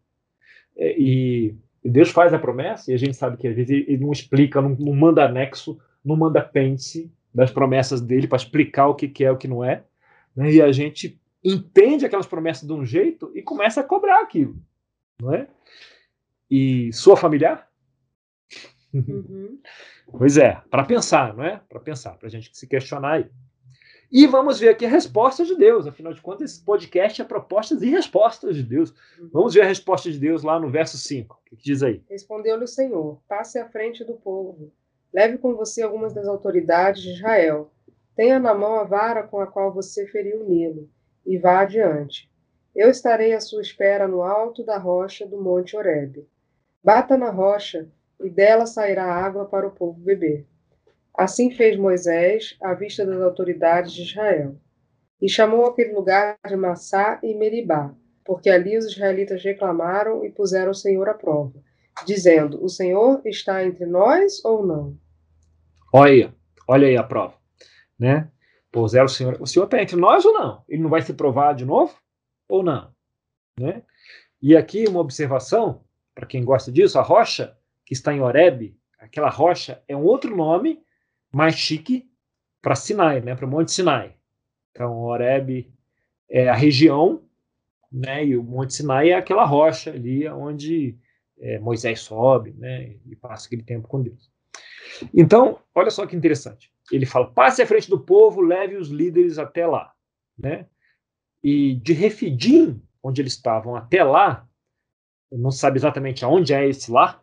[0.75, 3.97] É, e, e, Deus faz a promessa, e a gente sabe que às vezes ele
[3.97, 8.95] não explica, não, não manda anexo, não manda apêndice, das promessas dele para explicar o
[8.95, 9.83] que, que é o que não é.
[10.35, 10.51] Né?
[10.51, 14.55] E a gente entende aquelas promessas de um jeito e começa a cobrar aquilo.
[15.19, 15.47] Não é?
[16.49, 17.67] E sua familiar?
[18.93, 19.59] Uhum.
[20.11, 21.59] pois é, para pensar, não é?
[21.67, 23.29] Para pensar, para a gente se questionar aí.
[24.11, 25.87] E vamos ver aqui a resposta de Deus.
[25.87, 28.93] Afinal de contas, esse podcast é propostas e respostas de Deus.
[29.17, 29.29] Uhum.
[29.33, 31.41] Vamos ver a resposta de Deus lá no verso 5.
[31.51, 32.03] O que, diz aí?
[32.07, 34.71] Respondeu-lhe o Senhor: Passe à frente do povo
[35.13, 37.71] Leve com você algumas das autoridades de Israel.
[38.15, 40.89] Tenha na mão a vara com a qual você feriu o Nilo,
[41.23, 42.31] e vá adiante.
[42.75, 46.27] Eu estarei à sua espera no alto da rocha do Monte Horebe.
[46.83, 47.87] Bata na rocha,
[48.23, 50.47] e dela sairá água para o povo beber.
[51.15, 54.55] Assim fez Moisés à vista das autoridades de Israel.
[55.21, 57.93] E chamou aquele lugar de Massá e Meribá,
[58.25, 61.53] porque ali os israelitas reclamaram e puseram o Senhor à prova,
[62.05, 64.97] dizendo: O Senhor está entre nós ou não?
[65.93, 66.33] Olha,
[66.67, 67.35] olha aí a prova,
[67.97, 68.29] né?
[68.75, 70.63] É, o Senhor, o Senhor está entre nós ou não?
[70.67, 71.95] Ele não vai se provar de novo
[72.49, 72.91] ou não,
[73.57, 73.83] né?
[74.41, 75.83] E aqui uma observação
[76.13, 77.55] para quem gosta disso, a rocha
[77.93, 80.81] está em Horeb, aquela rocha é um outro nome
[81.31, 82.09] mais chique
[82.61, 83.35] para Sinai, né?
[83.35, 84.15] Para o Monte Sinai.
[84.71, 85.71] Então, Horeb
[86.29, 87.23] é a região,
[87.91, 88.25] né?
[88.25, 90.97] E o Monte Sinai é aquela rocha ali onde
[91.39, 92.95] é, Moisés sobe, né?
[93.05, 94.31] E passa aquele tempo com Deus.
[95.13, 96.71] Então, olha só que interessante.
[96.91, 99.93] Ele fala: passe à frente do povo, leve os líderes até lá.
[100.37, 100.67] Né?
[101.43, 104.47] E de Refidim, onde eles estavam até lá,
[105.31, 107.22] não sabe exatamente aonde é esse lá,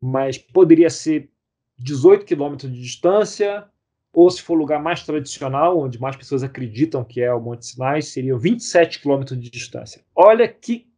[0.00, 1.30] mas poderia ser
[1.78, 3.66] 18 quilômetros de distância,
[4.12, 7.66] ou se for o lugar mais tradicional, onde mais pessoas acreditam que é o Monte
[7.66, 10.02] Sinai, seria 27 quilômetros de distância.
[10.14, 10.88] Olha que,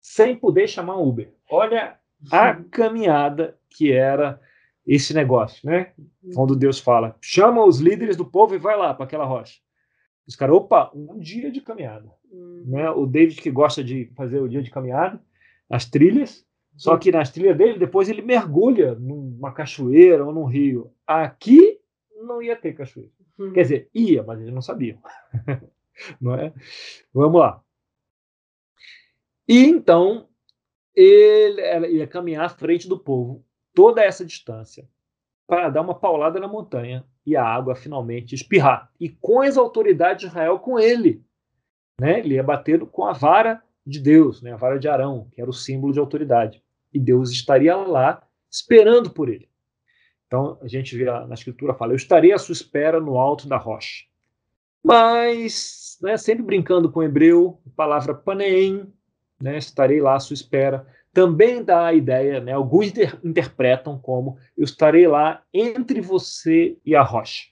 [0.00, 1.96] sem poder chamar Uber, olha
[2.30, 4.40] a caminhada que era
[4.86, 5.92] esse negócio, né?
[6.34, 9.60] Quando Deus fala, chama os líderes do povo e vai lá para aquela rocha.
[10.26, 12.10] Os caras, opa, um dia de caminhada.
[12.32, 12.64] Hum.
[12.66, 12.90] Né?
[12.90, 15.22] O David que gosta de fazer o dia de caminhada,
[15.70, 16.46] as trilhas,
[16.78, 20.92] só que nas trilhas dele, depois ele mergulha numa cachoeira ou num rio.
[21.04, 21.80] Aqui
[22.22, 23.10] não ia ter cachoeira.
[23.36, 23.52] Uhum.
[23.52, 24.96] Quer dizer, ia, mas eles não sabiam.
[26.20, 26.54] não é?
[27.12, 27.60] Vamos lá.
[29.48, 30.28] E então
[30.94, 34.88] ele ia caminhar à frente do povo toda essa distância
[35.48, 38.92] para dar uma paulada na montanha e a água finalmente espirrar.
[39.00, 41.24] E com as autoridades de Israel com ele.
[42.00, 42.20] Né?
[42.20, 44.52] Ele ia bater com a vara de Deus, né?
[44.52, 46.62] a vara de Arão, que era o símbolo de autoridade.
[46.92, 49.48] E Deus estaria lá esperando por ele.
[50.26, 53.56] Então a gente vê na escritura fala: Eu estarei à sua espera no alto da
[53.56, 54.04] rocha.
[54.84, 58.92] Mas, né, sempre brincando com o hebreu, a palavra paneim,
[59.40, 64.38] né, estarei lá à sua espera, também dá a ideia, né, alguns inter interpretam como
[64.56, 67.48] eu estarei lá entre você e a rocha.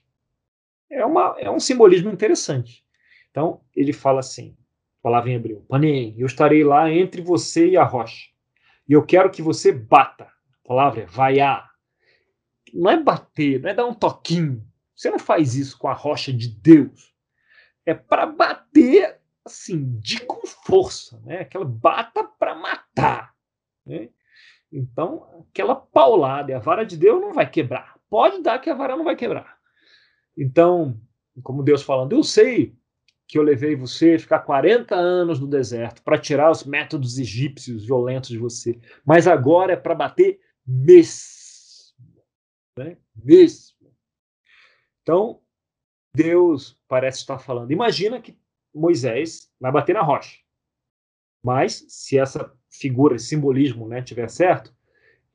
[0.89, 2.85] É, uma, é um simbolismo interessante.
[3.31, 4.57] Então ele fala assim:
[5.03, 8.36] palavra em hebreu, paneim, eu estarei lá entre você e a rocha.
[8.89, 10.25] E eu quero que você bata.
[10.25, 11.67] A palavra é vaiar
[12.77, 14.65] não é bater, não é dar um toquinho.
[14.95, 17.15] Você não faz isso com a rocha de Deus.
[17.85, 21.41] É para bater assim, de com força, né?
[21.41, 23.35] Aquela bata para matar,
[23.85, 24.11] né?
[24.73, 27.97] Então, aquela paulada, e a vara de Deus não vai quebrar.
[28.11, 29.57] Pode dar que a vara não vai quebrar.
[30.37, 31.01] Então,
[31.43, 32.77] como Deus falando, eu sei
[33.27, 38.31] que eu levei você ficar 40 anos no deserto para tirar os métodos egípcios violentos
[38.31, 41.37] de você, mas agora é para bater mesmo
[42.79, 42.97] né?
[43.15, 43.95] mesmo.
[45.03, 45.41] Então,
[46.15, 47.71] Deus parece estar falando.
[47.71, 48.39] Imagina que
[48.75, 50.39] Moisés vai bater na rocha.
[51.43, 54.75] Mas, se essa figura, esse simbolismo né, tiver certo,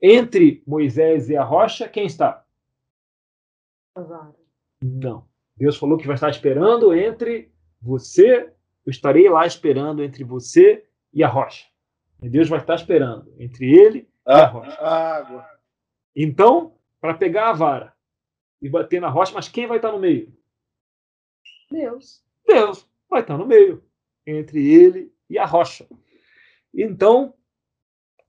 [0.02, 2.46] entre Moisés e a rocha, quem está?
[4.84, 5.28] Não.
[5.56, 7.51] Deus falou que vai estar esperando entre
[7.82, 8.54] você,
[8.86, 11.66] eu estarei lá esperando entre você e a rocha.
[12.22, 14.80] E Deus vai estar esperando entre ele e a rocha.
[14.82, 15.46] Água.
[16.16, 17.94] Então, para pegar a vara
[18.62, 20.32] e bater na rocha, mas quem vai estar no meio?
[21.72, 22.24] Deus.
[22.46, 23.84] Deus vai estar no meio,
[24.26, 25.88] entre ele e a rocha.
[26.74, 27.34] Então,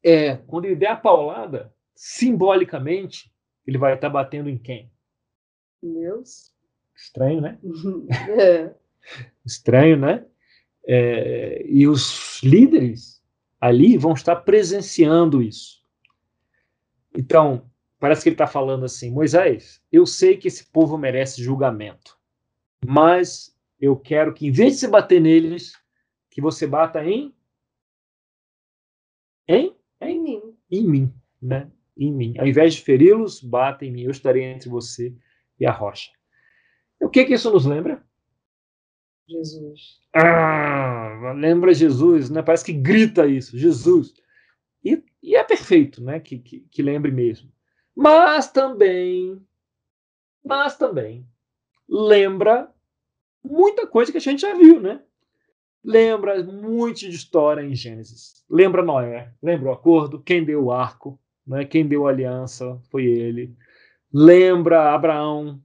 [0.03, 3.33] é, quando ele der a paulada, simbolicamente,
[3.67, 4.91] ele vai estar batendo em quem?
[5.83, 6.53] Deus.
[6.95, 7.59] Estranho, né?
[8.39, 8.75] é.
[9.45, 10.25] Estranho, né?
[10.85, 13.23] É, e os líderes
[13.61, 15.83] ali vão estar presenciando isso.
[17.17, 17.71] Então,
[18.03, 22.19] Parece que ele está falando assim: Moisés, eu sei que esse povo merece julgamento,
[22.85, 25.73] mas eu quero que, em vez de você bater neles,
[26.29, 27.33] que você bata em.
[29.47, 29.77] Em?
[30.01, 30.57] Em mim.
[30.69, 31.71] Em mim, né?
[31.97, 32.35] Em mim.
[32.41, 34.03] Ao invés de feri-los, bata em mim.
[34.03, 35.15] Eu estarei entre você
[35.61, 36.11] e a rocha.
[37.01, 38.05] O que que isso nos lembra?
[39.29, 40.01] Jesus.
[40.15, 42.43] Ah, lembra Jesus, né?
[42.43, 44.13] Parece que grita isso, Jesus.
[44.85, 46.21] E, e é perfeito, né?
[46.21, 47.51] Que, que, que lembre mesmo.
[47.95, 49.41] Mas também,
[50.45, 51.27] mas também
[51.89, 52.73] lembra
[53.45, 55.03] muita coisa que a gente já viu, né?
[55.85, 58.45] Lembra muito de história em Gênesis.
[58.49, 61.65] Lembra Noé, lembra o acordo, quem deu o arco, né?
[61.65, 63.57] quem deu a aliança foi ele.
[64.13, 65.61] Lembra Abraão,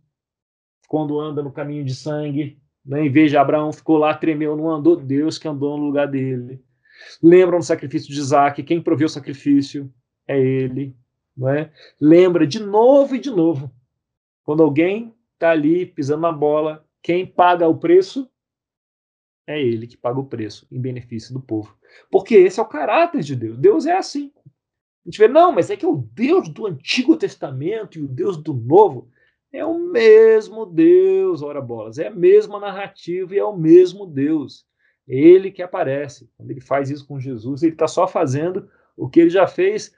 [0.87, 3.05] quando anda no caminho de sangue, né?
[3.05, 6.63] em vez de Abraão ficou lá, tremeu, não andou, Deus que andou no lugar dele.
[7.21, 9.91] Lembra no sacrifício de Isaac, quem proveu o sacrifício
[10.27, 10.95] é ele
[11.37, 11.71] não é?
[12.01, 13.71] Lembra de novo e de novo.
[14.43, 18.29] Quando alguém está ali pisando na bola, quem paga o preço
[19.45, 21.77] é ele que paga o preço em benefício do povo.
[22.11, 23.57] Porque esse é o caráter de Deus.
[23.57, 24.31] Deus é assim.
[25.05, 28.35] A gente vê, não, mas é que o Deus do Antigo Testamento e o Deus
[28.35, 29.09] do Novo
[29.57, 34.65] é o mesmo Deus, ora bolas, é a mesma narrativa e é o mesmo Deus.
[35.07, 36.29] Ele que aparece.
[36.37, 39.95] Quando ele faz isso com Jesus, ele está só fazendo o que ele já fez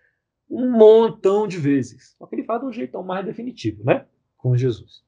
[0.49, 2.15] um montão de vezes.
[2.17, 4.05] Só que ele faz de um jeitão mais definitivo, né?
[4.37, 5.03] Com Jesus.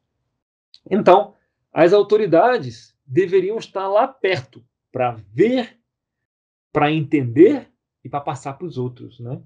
[0.90, 1.36] Então,
[1.72, 5.80] as autoridades deveriam estar lá perto para ver,
[6.74, 7.72] para entender
[8.04, 9.42] e para passar para os outros, né?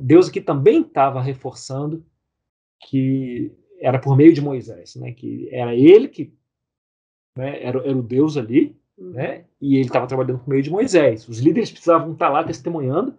[0.00, 2.04] Deus aqui também estava reforçando
[2.88, 3.54] que
[3.86, 5.12] era por meio de Moisés, né?
[5.12, 6.34] Que era ele que
[7.38, 9.10] né, era, era o Deus ali, uhum.
[9.10, 9.44] né?
[9.60, 11.28] E ele estava trabalhando por meio de Moisés.
[11.28, 13.16] Os líderes precisavam estar lá testemunhando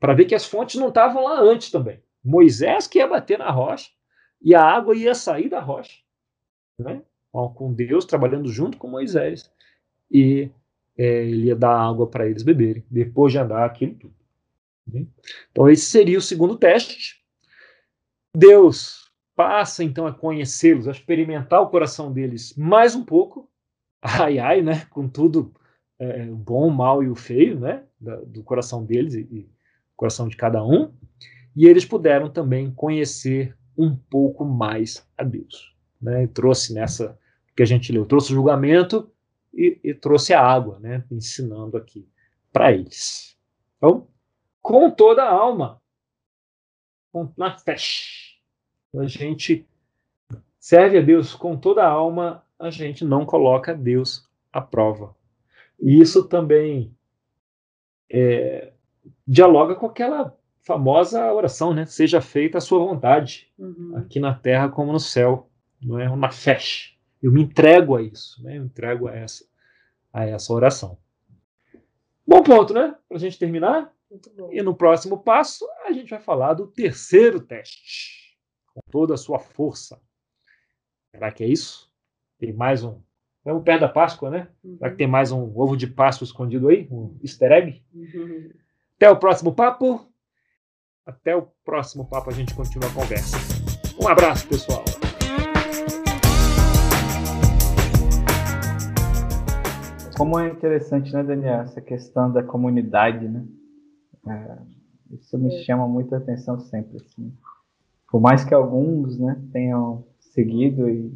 [0.00, 2.00] para ver que as fontes não estavam lá antes também.
[2.24, 3.90] Moisés que ia bater na rocha
[4.40, 6.00] e a água ia sair da rocha,
[6.78, 7.02] né?
[7.54, 9.52] com Deus trabalhando junto com Moisés
[10.10, 10.50] e
[10.96, 14.14] é, ele ia dar água para eles beberem depois de andar aquilo tudo.
[14.86, 15.06] Né?
[15.52, 17.22] Então esse seria o segundo teste.
[18.34, 19.05] Deus
[19.36, 23.48] passa então a conhecê-los, a experimentar o coração deles mais um pouco,
[24.02, 24.86] ai ai, né?
[24.90, 25.54] Com tudo
[25.98, 27.84] é, o bom, o mal e o feio, né?
[28.00, 29.50] Da, do coração deles e, e
[29.94, 30.92] coração de cada um.
[31.54, 35.74] E eles puderam também conhecer um pouco mais a Deus.
[36.00, 36.24] Né?
[36.24, 37.18] E trouxe nessa
[37.56, 39.10] que a gente leu, trouxe o julgamento
[39.52, 41.04] e, e trouxe a água, né?
[41.10, 42.06] ensinando aqui
[42.52, 43.38] para eles.
[43.78, 44.06] Então,
[44.60, 45.80] com toda a alma,
[47.10, 47.76] com, na fé,
[49.00, 49.66] a gente
[50.58, 55.14] serve a Deus com toda a alma, a gente não coloca Deus à prova.
[55.80, 56.94] E isso também
[58.10, 58.72] é,
[59.26, 61.86] dialoga com aquela famosa oração, né?
[61.86, 63.96] Seja feita a sua vontade, uhum.
[63.96, 65.48] aqui na terra como no céu,
[65.80, 66.58] não é uma fé.
[67.22, 68.56] Eu me entrego a isso, né?
[68.56, 69.44] Eu me entrego a essa,
[70.12, 70.98] a essa oração.
[72.26, 72.94] Bom ponto, né?
[73.08, 73.92] Para a gente terminar.
[74.50, 78.15] E no próximo passo, a gente vai falar do terceiro teste,
[78.76, 79.98] com toda a sua força.
[81.10, 81.90] Será que é isso?
[82.38, 83.00] Tem mais um
[83.38, 84.48] Estamos perto da Páscoa, né?
[84.62, 84.76] Uhum.
[84.76, 86.88] Será que tem mais um ovo de Páscoa escondido aí?
[86.90, 87.80] Um easter egg?
[87.94, 88.50] Uhum.
[88.96, 90.04] Até o próximo papo.
[91.06, 93.36] Até o próximo papo a gente continua a conversa.
[94.02, 94.82] Um abraço, pessoal.
[100.18, 103.46] Como é interessante, né, Daniel, essa questão da comunidade, né?
[104.26, 104.58] É,
[105.14, 105.62] isso me é.
[105.62, 107.32] chama muita atenção sempre, assim.
[108.08, 111.12] Por mais que alguns, né, tenham seguido e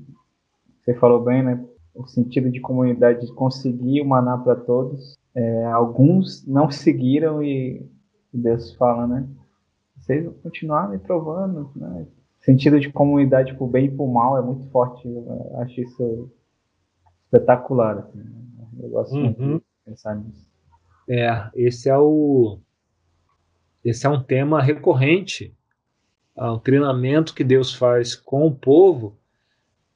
[0.80, 5.18] você falou bem, né, o sentido de comunidade de conseguir o maná para todos.
[5.34, 7.86] É, alguns não seguiram e
[8.32, 9.28] Deus fala, né?
[9.96, 12.06] Vocês vão continuar me provando, né?
[12.40, 15.06] O sentido de comunidade por bem e por mal é muito forte.
[15.06, 16.30] Eu acho isso
[17.24, 17.98] espetacular.
[17.98, 18.30] Assim, né?
[18.82, 19.22] Eu gosto uhum.
[19.22, 20.48] muito de pensar nisso.
[21.08, 22.58] É, esse é o
[23.84, 25.54] esse é um tema recorrente
[26.36, 29.18] ao treinamento que Deus faz com o povo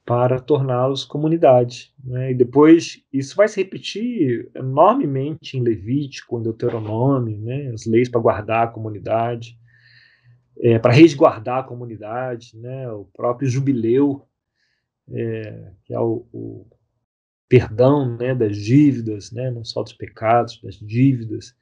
[0.05, 1.92] para torná-los comunidade.
[2.03, 2.33] Né?
[2.33, 7.70] E depois isso vai se repetir enormemente em Levítico, em Deuteronômio, né?
[7.73, 9.59] as leis para guardar a comunidade,
[10.61, 12.90] é, para resguardar a comunidade, né?
[12.90, 14.27] o próprio jubileu,
[15.11, 16.66] é, que é o, o
[17.49, 18.35] perdão né?
[18.35, 19.51] das dívidas, né?
[19.51, 21.55] não só dos pecados, das dívidas,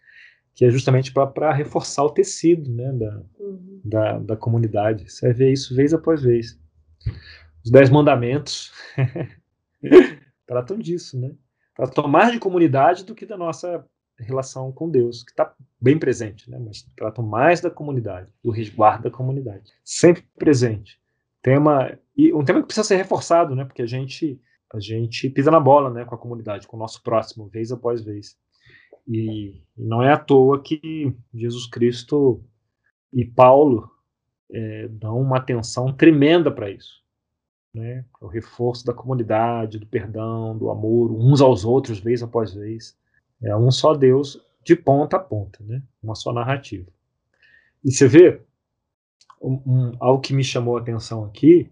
[0.55, 2.93] que é justamente para reforçar o tecido né?
[2.93, 3.81] da, uhum.
[3.85, 5.11] da, da comunidade.
[5.11, 6.61] Você vê isso vez após vez
[7.65, 8.73] os Dez Mandamentos
[10.47, 11.33] tratam disso, né?
[11.75, 13.85] Tratam mais de comunidade do que da nossa
[14.19, 16.59] relação com Deus, que está bem presente, né?
[16.59, 21.01] Mas tratam mais da comunidade, do resguardo da comunidade, sempre presente.
[21.41, 23.65] Tema e um tema que precisa ser reforçado, né?
[23.65, 24.41] Porque a gente
[24.73, 26.05] a gente pisa na bola, né?
[26.05, 28.37] Com a comunidade, com o nosso próximo, vez após vez.
[29.09, 32.43] E, não é à toa que Jesus Cristo
[33.13, 33.91] e Paulo
[34.51, 37.03] é, dão uma atenção tremenda para isso
[37.75, 38.05] né?
[38.21, 42.97] o reforço da comunidade, do perdão, do amor, uns aos outros, vez após vez.
[43.43, 45.83] É um só Deus de ponta a ponta, né?
[46.03, 46.87] uma só narrativa.
[47.85, 48.41] E você vê,
[49.41, 51.71] um, um, algo que me chamou a atenção aqui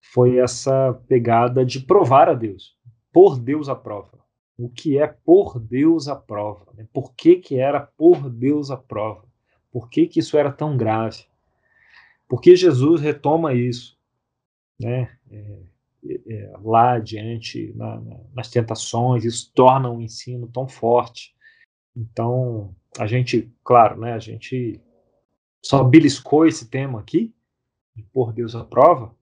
[0.00, 2.76] foi essa pegada de provar a Deus,
[3.12, 4.21] por Deus a prova.
[4.62, 6.72] O que é por Deus a prova?
[6.74, 6.86] Né?
[6.92, 9.24] Por que, que era por Deus a prova?
[9.72, 11.24] Por que, que isso era tão grave?
[12.28, 13.98] Porque Jesus retoma isso
[14.78, 15.58] né, é,
[16.28, 21.34] é, lá adiante na, na, nas tentações, isso torna o ensino tão forte.
[21.96, 24.80] Então, a gente, claro, né, a gente
[25.60, 27.34] só beliscou esse tema aqui,
[27.96, 29.12] de pôr Deus à prova,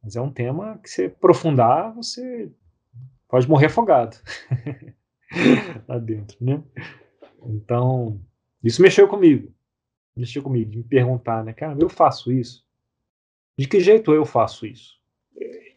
[0.00, 2.48] mas é um tema que se aprofundar, você
[3.28, 4.16] pode morrer afogado
[5.88, 6.62] lá dentro, né?
[7.46, 8.20] Então,
[8.62, 9.52] isso mexeu comigo,
[10.16, 12.64] mexeu comigo, de me perguntar, né, cara, eu faço isso?
[13.56, 14.94] De que jeito eu faço isso?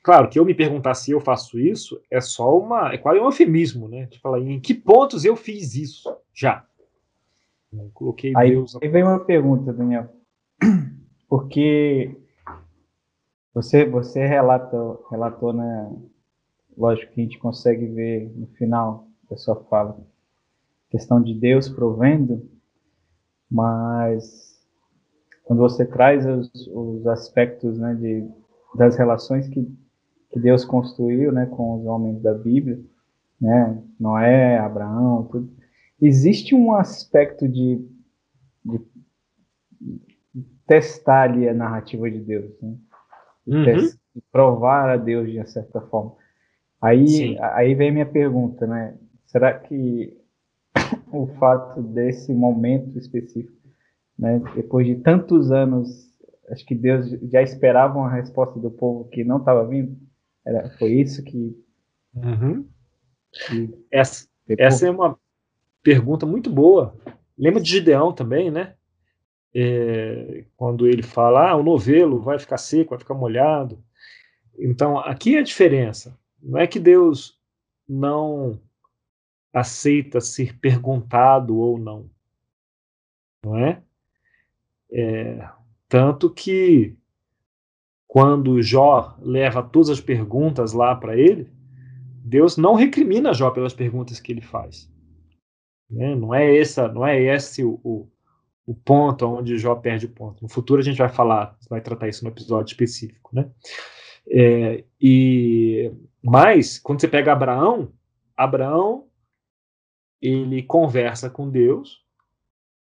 [0.07, 2.93] Claro, que eu me perguntar se eu faço isso é só uma.
[2.93, 4.05] É quase um eufemismo, né?
[4.05, 6.65] De falar em que pontos eu fiz isso já.
[7.73, 8.77] Eu coloquei aí, Deus.
[8.81, 10.09] Aí vem uma pergunta, Daniel.
[11.27, 12.15] Porque
[13.53, 15.91] você, você relatou, relatou, né?
[16.77, 19.97] Lógico que a gente consegue ver no final da sua fala
[20.89, 22.49] questão de Deus provendo,
[23.51, 24.57] mas
[25.43, 28.25] quando você traz os, os aspectos né, de,
[28.75, 29.67] das relações que
[30.29, 32.79] que Deus construiu, né, com os homens da Bíblia,
[33.39, 35.49] né, Noé, Abraão, tudo.
[36.01, 37.83] Existe um aspecto de,
[38.63, 38.79] de
[40.67, 42.75] testar ali a narrativa de Deus, né?
[43.47, 44.21] Uhum.
[44.29, 46.15] provar a Deus de certa forma.
[46.81, 48.95] Aí, aí vem minha pergunta, né?
[49.25, 50.15] Será que
[51.11, 53.57] o fato desse momento específico,
[54.17, 56.07] né, depois de tantos anos,
[56.49, 59.97] acho que Deus já esperava uma resposta do povo que não estava vindo?
[60.45, 61.55] Era, foi isso que.
[62.15, 62.65] Uhum.
[63.31, 65.19] que essa, essa é uma
[65.83, 66.95] pergunta muito boa.
[67.37, 68.73] Lembra de Gideão também, né?
[69.53, 73.83] É, quando ele fala, ah, o novelo vai ficar seco, vai ficar molhado.
[74.57, 76.17] Então, aqui é a diferença.
[76.41, 77.39] Não é que Deus
[77.87, 78.59] não
[79.53, 82.09] aceita ser perguntado ou não.
[83.43, 83.81] Não é?
[84.91, 85.49] é
[85.87, 86.97] tanto que
[88.07, 91.49] quando Jó leva todas as perguntas lá para ele,
[92.23, 94.91] Deus não recrimina Jó pelas perguntas que ele faz.
[95.89, 96.15] Né?
[96.15, 98.07] Não é essa, não é esse o, o,
[98.65, 100.41] o, ponto onde Jó perde o ponto.
[100.41, 103.49] No futuro a gente vai falar, vai tratar isso no episódio específico, né?
[104.29, 105.89] É, e
[106.29, 107.93] mas quando você pega Abraão,
[108.35, 109.07] Abraão
[110.21, 112.03] ele conversa com Deus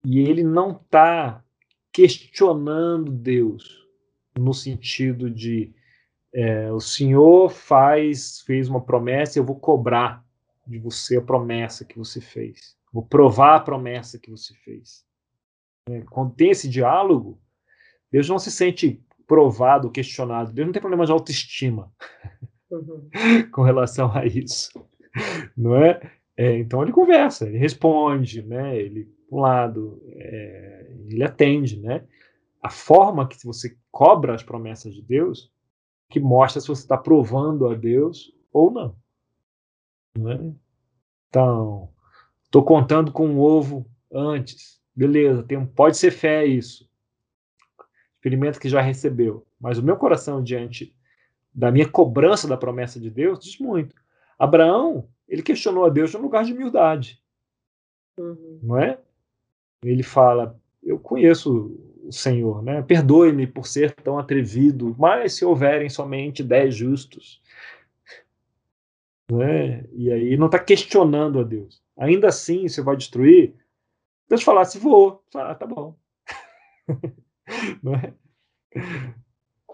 [0.03, 1.45] e ele não está
[1.93, 3.87] questionando Deus
[4.35, 5.75] no sentido de
[6.33, 10.25] é, o Senhor faz fez uma promessa, eu vou cobrar
[10.67, 15.05] de você a promessa que você fez, vou provar a promessa que você fez.
[15.91, 17.39] É, quando tem esse diálogo,
[18.11, 20.51] Deus não se sente provado, questionado.
[20.51, 21.93] Deus não tem problema de autoestima
[22.71, 23.09] uhum.
[23.53, 24.71] com relação a isso,
[25.57, 26.01] não é?
[26.37, 26.59] é?
[26.59, 28.77] Então ele conversa, ele responde, né?
[28.79, 32.05] Ele, um lado, é, ele atende, né?
[32.63, 35.53] A forma que você cobra as promessas de Deus
[36.11, 38.97] que mostra se você está provando a Deus ou não.
[40.17, 40.53] não é?
[41.29, 41.91] Então,
[42.45, 45.43] estou contando com um ovo antes, beleza?
[45.43, 46.89] Tem, pode ser fé isso
[48.19, 49.47] experimenta que já recebeu.
[49.61, 50.95] Mas o meu coração diante
[51.59, 53.93] da minha cobrança da promessa de Deus diz muito.
[54.39, 57.21] Abraão, ele questionou a Deus no lugar de humildade.
[58.17, 58.61] Uhum.
[58.63, 59.01] Não é?
[59.83, 62.81] Ele fala: Eu conheço o Senhor, né?
[62.83, 67.43] Perdoe-me por ser tão atrevido, mas se houverem somente dez justos.
[69.29, 69.85] Né?
[69.93, 71.83] E aí não está questionando a Deus.
[71.97, 73.53] Ainda assim, você vai destruir.
[74.29, 75.25] Deus falasse, vou.
[75.35, 75.99] Ah, tá bom.
[77.83, 78.15] Não é?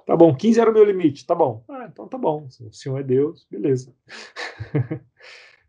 [0.06, 1.64] Tá bom, 15 era o meu limite, tá bom.
[1.68, 2.46] Ah, então tá bom.
[2.60, 3.94] O Senhor é Deus, beleza.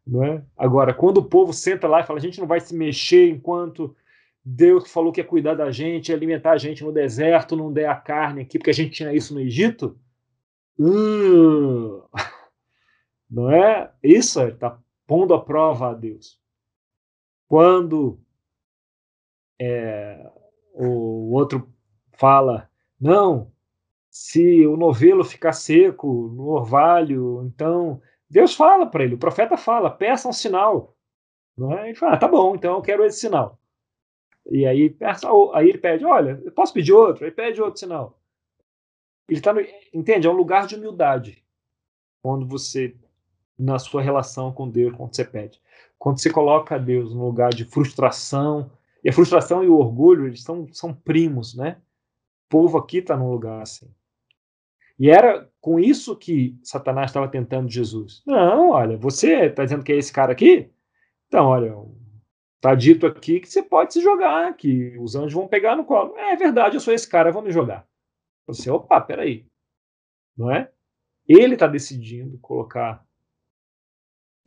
[0.05, 0.43] não é?
[0.57, 3.95] Agora, quando o povo senta lá e fala, a gente não vai se mexer enquanto
[4.43, 7.95] Deus falou que ia cuidar da gente, alimentar a gente no deserto, não der a
[7.95, 9.97] carne aqui, porque a gente tinha isso no Egito.
[10.77, 12.03] Hum,
[13.29, 13.91] não é?
[14.03, 14.77] Isso está
[15.07, 16.39] pondo a prova a Deus.
[17.47, 18.19] Quando
[19.59, 20.29] é,
[20.73, 21.67] o outro
[22.13, 22.69] fala:
[22.99, 23.51] não,
[24.15, 29.89] se o novelo ficar seco no orvalho, então Deus fala para ele, o profeta fala:
[29.89, 30.95] peça um sinal.
[31.57, 31.89] Não é?
[31.89, 33.59] Ele fala: ah, tá bom, então eu quero esse sinal.
[34.49, 37.25] E aí, peça, aí ele pede: olha, eu posso pedir outro?
[37.25, 38.17] Aí pede outro sinal.
[39.27, 39.59] Ele está no,
[39.93, 40.27] entende?
[40.27, 41.43] É um lugar de humildade
[42.23, 42.95] quando você
[43.59, 45.61] na sua relação com Deus, quando você pede.
[45.99, 48.71] Quando você coloca Deus no lugar de frustração,
[49.03, 51.81] e a frustração e o orgulho, eles são, são primos, né?
[52.49, 53.89] povo aqui está num lugar assim.
[54.97, 58.23] E era com isso que Satanás estava tentando Jesus.
[58.25, 60.71] Não, olha, você está dizendo que é esse cara aqui?
[61.27, 61.75] Então, olha,
[62.55, 66.17] está dito aqui que você pode se jogar, que os anjos vão pegar no colo.
[66.17, 67.85] É verdade, eu sou esse cara, vou me jogar.
[68.47, 69.45] Você, opa, peraí.
[70.37, 70.71] Não é?
[71.27, 73.05] Ele está decidindo colocar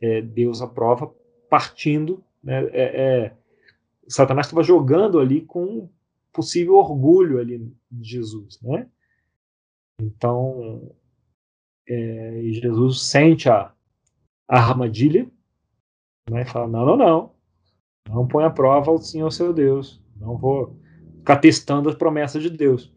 [0.01, 1.13] é, Deus à prova,
[1.49, 2.23] partindo.
[2.41, 3.37] Né, é, é,
[4.07, 5.89] Satanás estava jogando ali com
[6.31, 7.59] possível orgulho ali
[7.91, 8.89] de Jesus, né?
[9.99, 10.95] Então,
[11.87, 13.73] é, Jesus sente a,
[14.47, 15.29] a armadilha,
[16.29, 16.43] né?
[16.43, 17.35] E fala, não, não, não,
[18.07, 20.79] não põe à prova o Senhor seu Deus, não vou
[21.17, 22.93] ficar testando as promessas de Deus.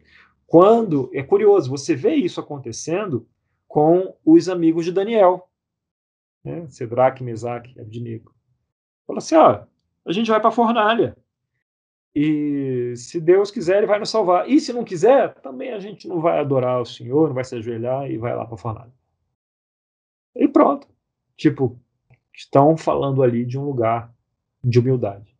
[0.47, 3.27] Quando, é curioso, você vê isso acontecendo
[3.67, 5.49] com os amigos de Daniel,
[6.43, 6.67] né?
[6.69, 8.33] Sedraque, Mesaque, Abdinego.
[9.07, 9.63] Fala assim, ó,
[10.05, 11.17] a gente vai para a fornalha.
[12.15, 14.49] E se Deus quiser, ele vai nos salvar.
[14.49, 17.55] E se não quiser, também a gente não vai adorar o Senhor, não vai se
[17.55, 18.93] ajoelhar e vai lá para fornalha.
[20.35, 20.87] E pronto.
[21.35, 21.79] Tipo,
[22.33, 24.13] estão falando ali de um lugar
[24.63, 25.35] de humildade.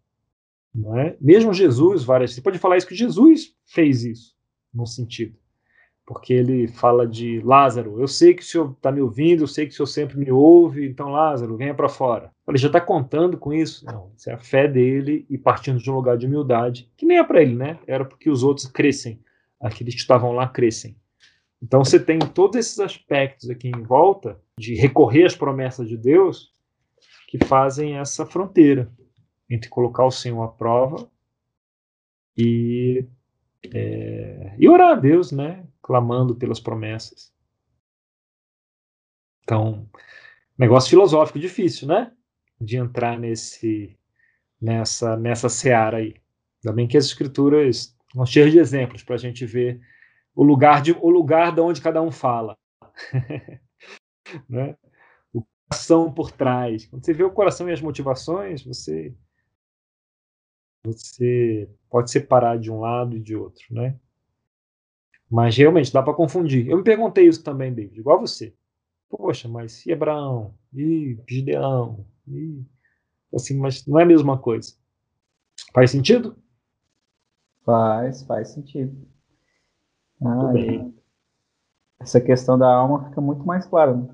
[0.73, 1.15] Não é?
[1.21, 2.33] Mesmo Jesus, várias.
[2.33, 4.35] Você pode falar isso que Jesus fez isso,
[4.73, 5.37] no sentido
[6.05, 9.65] porque ele fala de Lázaro, eu sei que o senhor está me ouvindo, eu sei
[9.65, 12.31] que o senhor sempre me ouve, então Lázaro, venha para fora.
[12.47, 13.85] Ele já está contando com isso?
[13.85, 17.17] Não, isso é a fé dele e partindo de um lugar de humildade, que nem
[17.17, 17.79] é para ele, né?
[17.87, 19.19] Era porque os outros crescem
[19.63, 20.95] aqueles que estavam lá crescem.
[21.61, 26.51] Então você tem todos esses aspectos aqui em volta de recorrer às promessas de Deus
[27.29, 28.91] que fazem essa fronteira
[29.49, 31.09] entre colocar o Senhor à prova
[32.37, 33.05] e,
[33.73, 35.65] é, e orar a Deus, né?
[35.83, 37.31] Clamando pelas promessas.
[39.43, 39.87] Então,
[40.57, 42.11] negócio filosófico difícil, né?
[42.59, 43.95] De entrar nesse
[44.59, 46.15] nessa nessa seara aí.
[46.63, 49.81] Ainda bem que as escrituras estão cheias de exemplos para a gente ver
[50.33, 52.57] o lugar de o lugar de onde cada um fala,
[54.49, 54.77] né?
[55.33, 56.85] O coração por trás.
[56.87, 59.13] Quando você vê o coração e as motivações, você
[60.85, 63.97] você pode separar de um lado e de outro, né?
[65.29, 66.67] Mas realmente dá para confundir.
[66.67, 68.53] Eu me perguntei isso também, David, igual você.
[69.09, 70.53] Poxa, mas e Abraão?
[70.73, 72.05] E Gideão?
[72.27, 72.63] E
[73.33, 74.73] assim, mas não é a mesma coisa.
[75.73, 76.35] Faz sentido?
[77.65, 79.07] Faz, faz sentido.
[80.21, 80.53] Ah,
[81.99, 83.95] essa questão da alma fica muito mais clara.
[83.95, 84.09] Né?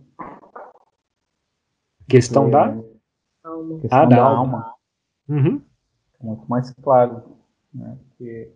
[2.07, 2.84] Questão Porque, da?
[3.43, 3.80] Alma.
[3.80, 4.74] Questão Ah, da da alma.
[5.28, 5.60] Uhum.
[6.12, 7.24] Fica muito mais claro.
[7.74, 7.97] Né?
[8.10, 8.51] Porque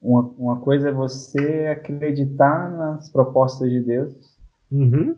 [0.00, 4.38] uma, uma coisa é você acreditar nas propostas de Deus
[4.70, 5.16] Uhum.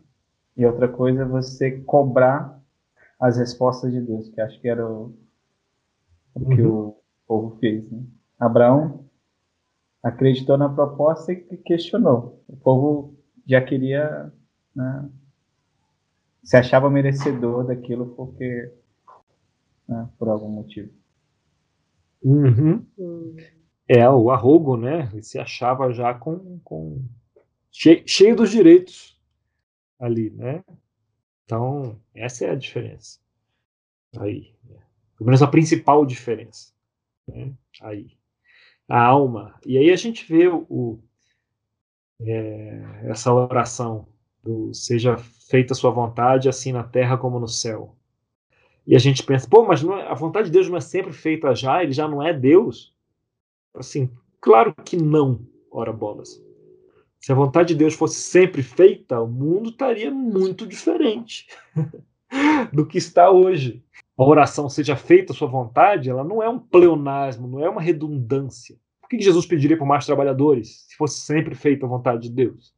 [0.57, 2.59] e outra coisa é você cobrar
[3.19, 5.13] as respostas de Deus, que acho que era o,
[6.33, 6.87] o que Uhum.
[6.89, 7.89] o povo fez.
[7.89, 8.03] Né?
[8.39, 9.05] Abraão
[10.01, 12.43] acreditou na proposta e questionou.
[12.47, 13.15] O povo
[13.47, 14.33] já queria,
[14.75, 15.09] né,
[16.43, 18.73] se achava merecedor daquilo porque,
[19.87, 20.91] né, por algum motivo.
[22.23, 22.85] Uhum.
[23.87, 25.09] É, o arrogo, né?
[25.13, 27.01] Ele se achava já com, com
[27.71, 29.19] cheio, cheio dos direitos
[29.99, 30.63] ali, né?
[31.45, 33.19] Então, essa é a diferença.
[34.19, 34.79] Aí, né?
[35.17, 36.73] pelo menos a principal diferença,
[37.27, 37.53] né?
[37.81, 38.17] Aí,
[38.89, 39.59] a alma.
[39.65, 40.99] E aí a gente vê o,
[42.21, 44.07] é, essa oração
[44.43, 47.95] do seja feita a sua vontade, assim na terra como no céu.
[48.87, 51.55] E a gente pensa, pô, mas é- a vontade de Deus não é sempre feita
[51.55, 52.92] já, ele já não é Deus?
[53.73, 54.09] Assim,
[54.39, 56.41] claro que não, ora bolas.
[57.19, 61.47] Se a vontade de Deus fosse sempre feita, o mundo estaria muito diferente
[62.73, 63.83] do que está hoje.
[64.17, 67.81] A oração seja feita a sua vontade, ela não é um pleonasmo, não é uma
[67.81, 68.77] redundância.
[69.01, 72.75] Por que Jesus pediria por mais trabalhadores se fosse sempre feita a vontade de Deus?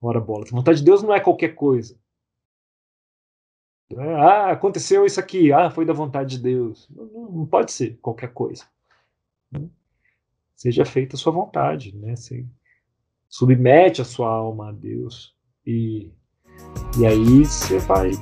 [0.00, 0.52] Ora bolas.
[0.52, 1.98] A vontade de Deus não é qualquer coisa.
[3.90, 4.14] Né?
[4.14, 5.52] Ah, aconteceu isso aqui.
[5.52, 6.88] Ah, foi da vontade de Deus.
[6.90, 8.64] Não- não pode ser qualquer coisa.
[9.58, 9.68] Né?
[10.54, 12.16] Seja feita a sua vontade, né?
[12.16, 12.46] Você
[13.28, 15.34] submete a sua alma a Deus
[15.66, 16.10] e,
[16.98, 18.12] e aí você vai.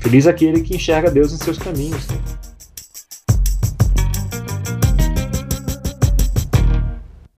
[0.00, 2.08] Feliz aquele que enxerga Deus em seus caminhos.
[2.08, 2.41] né?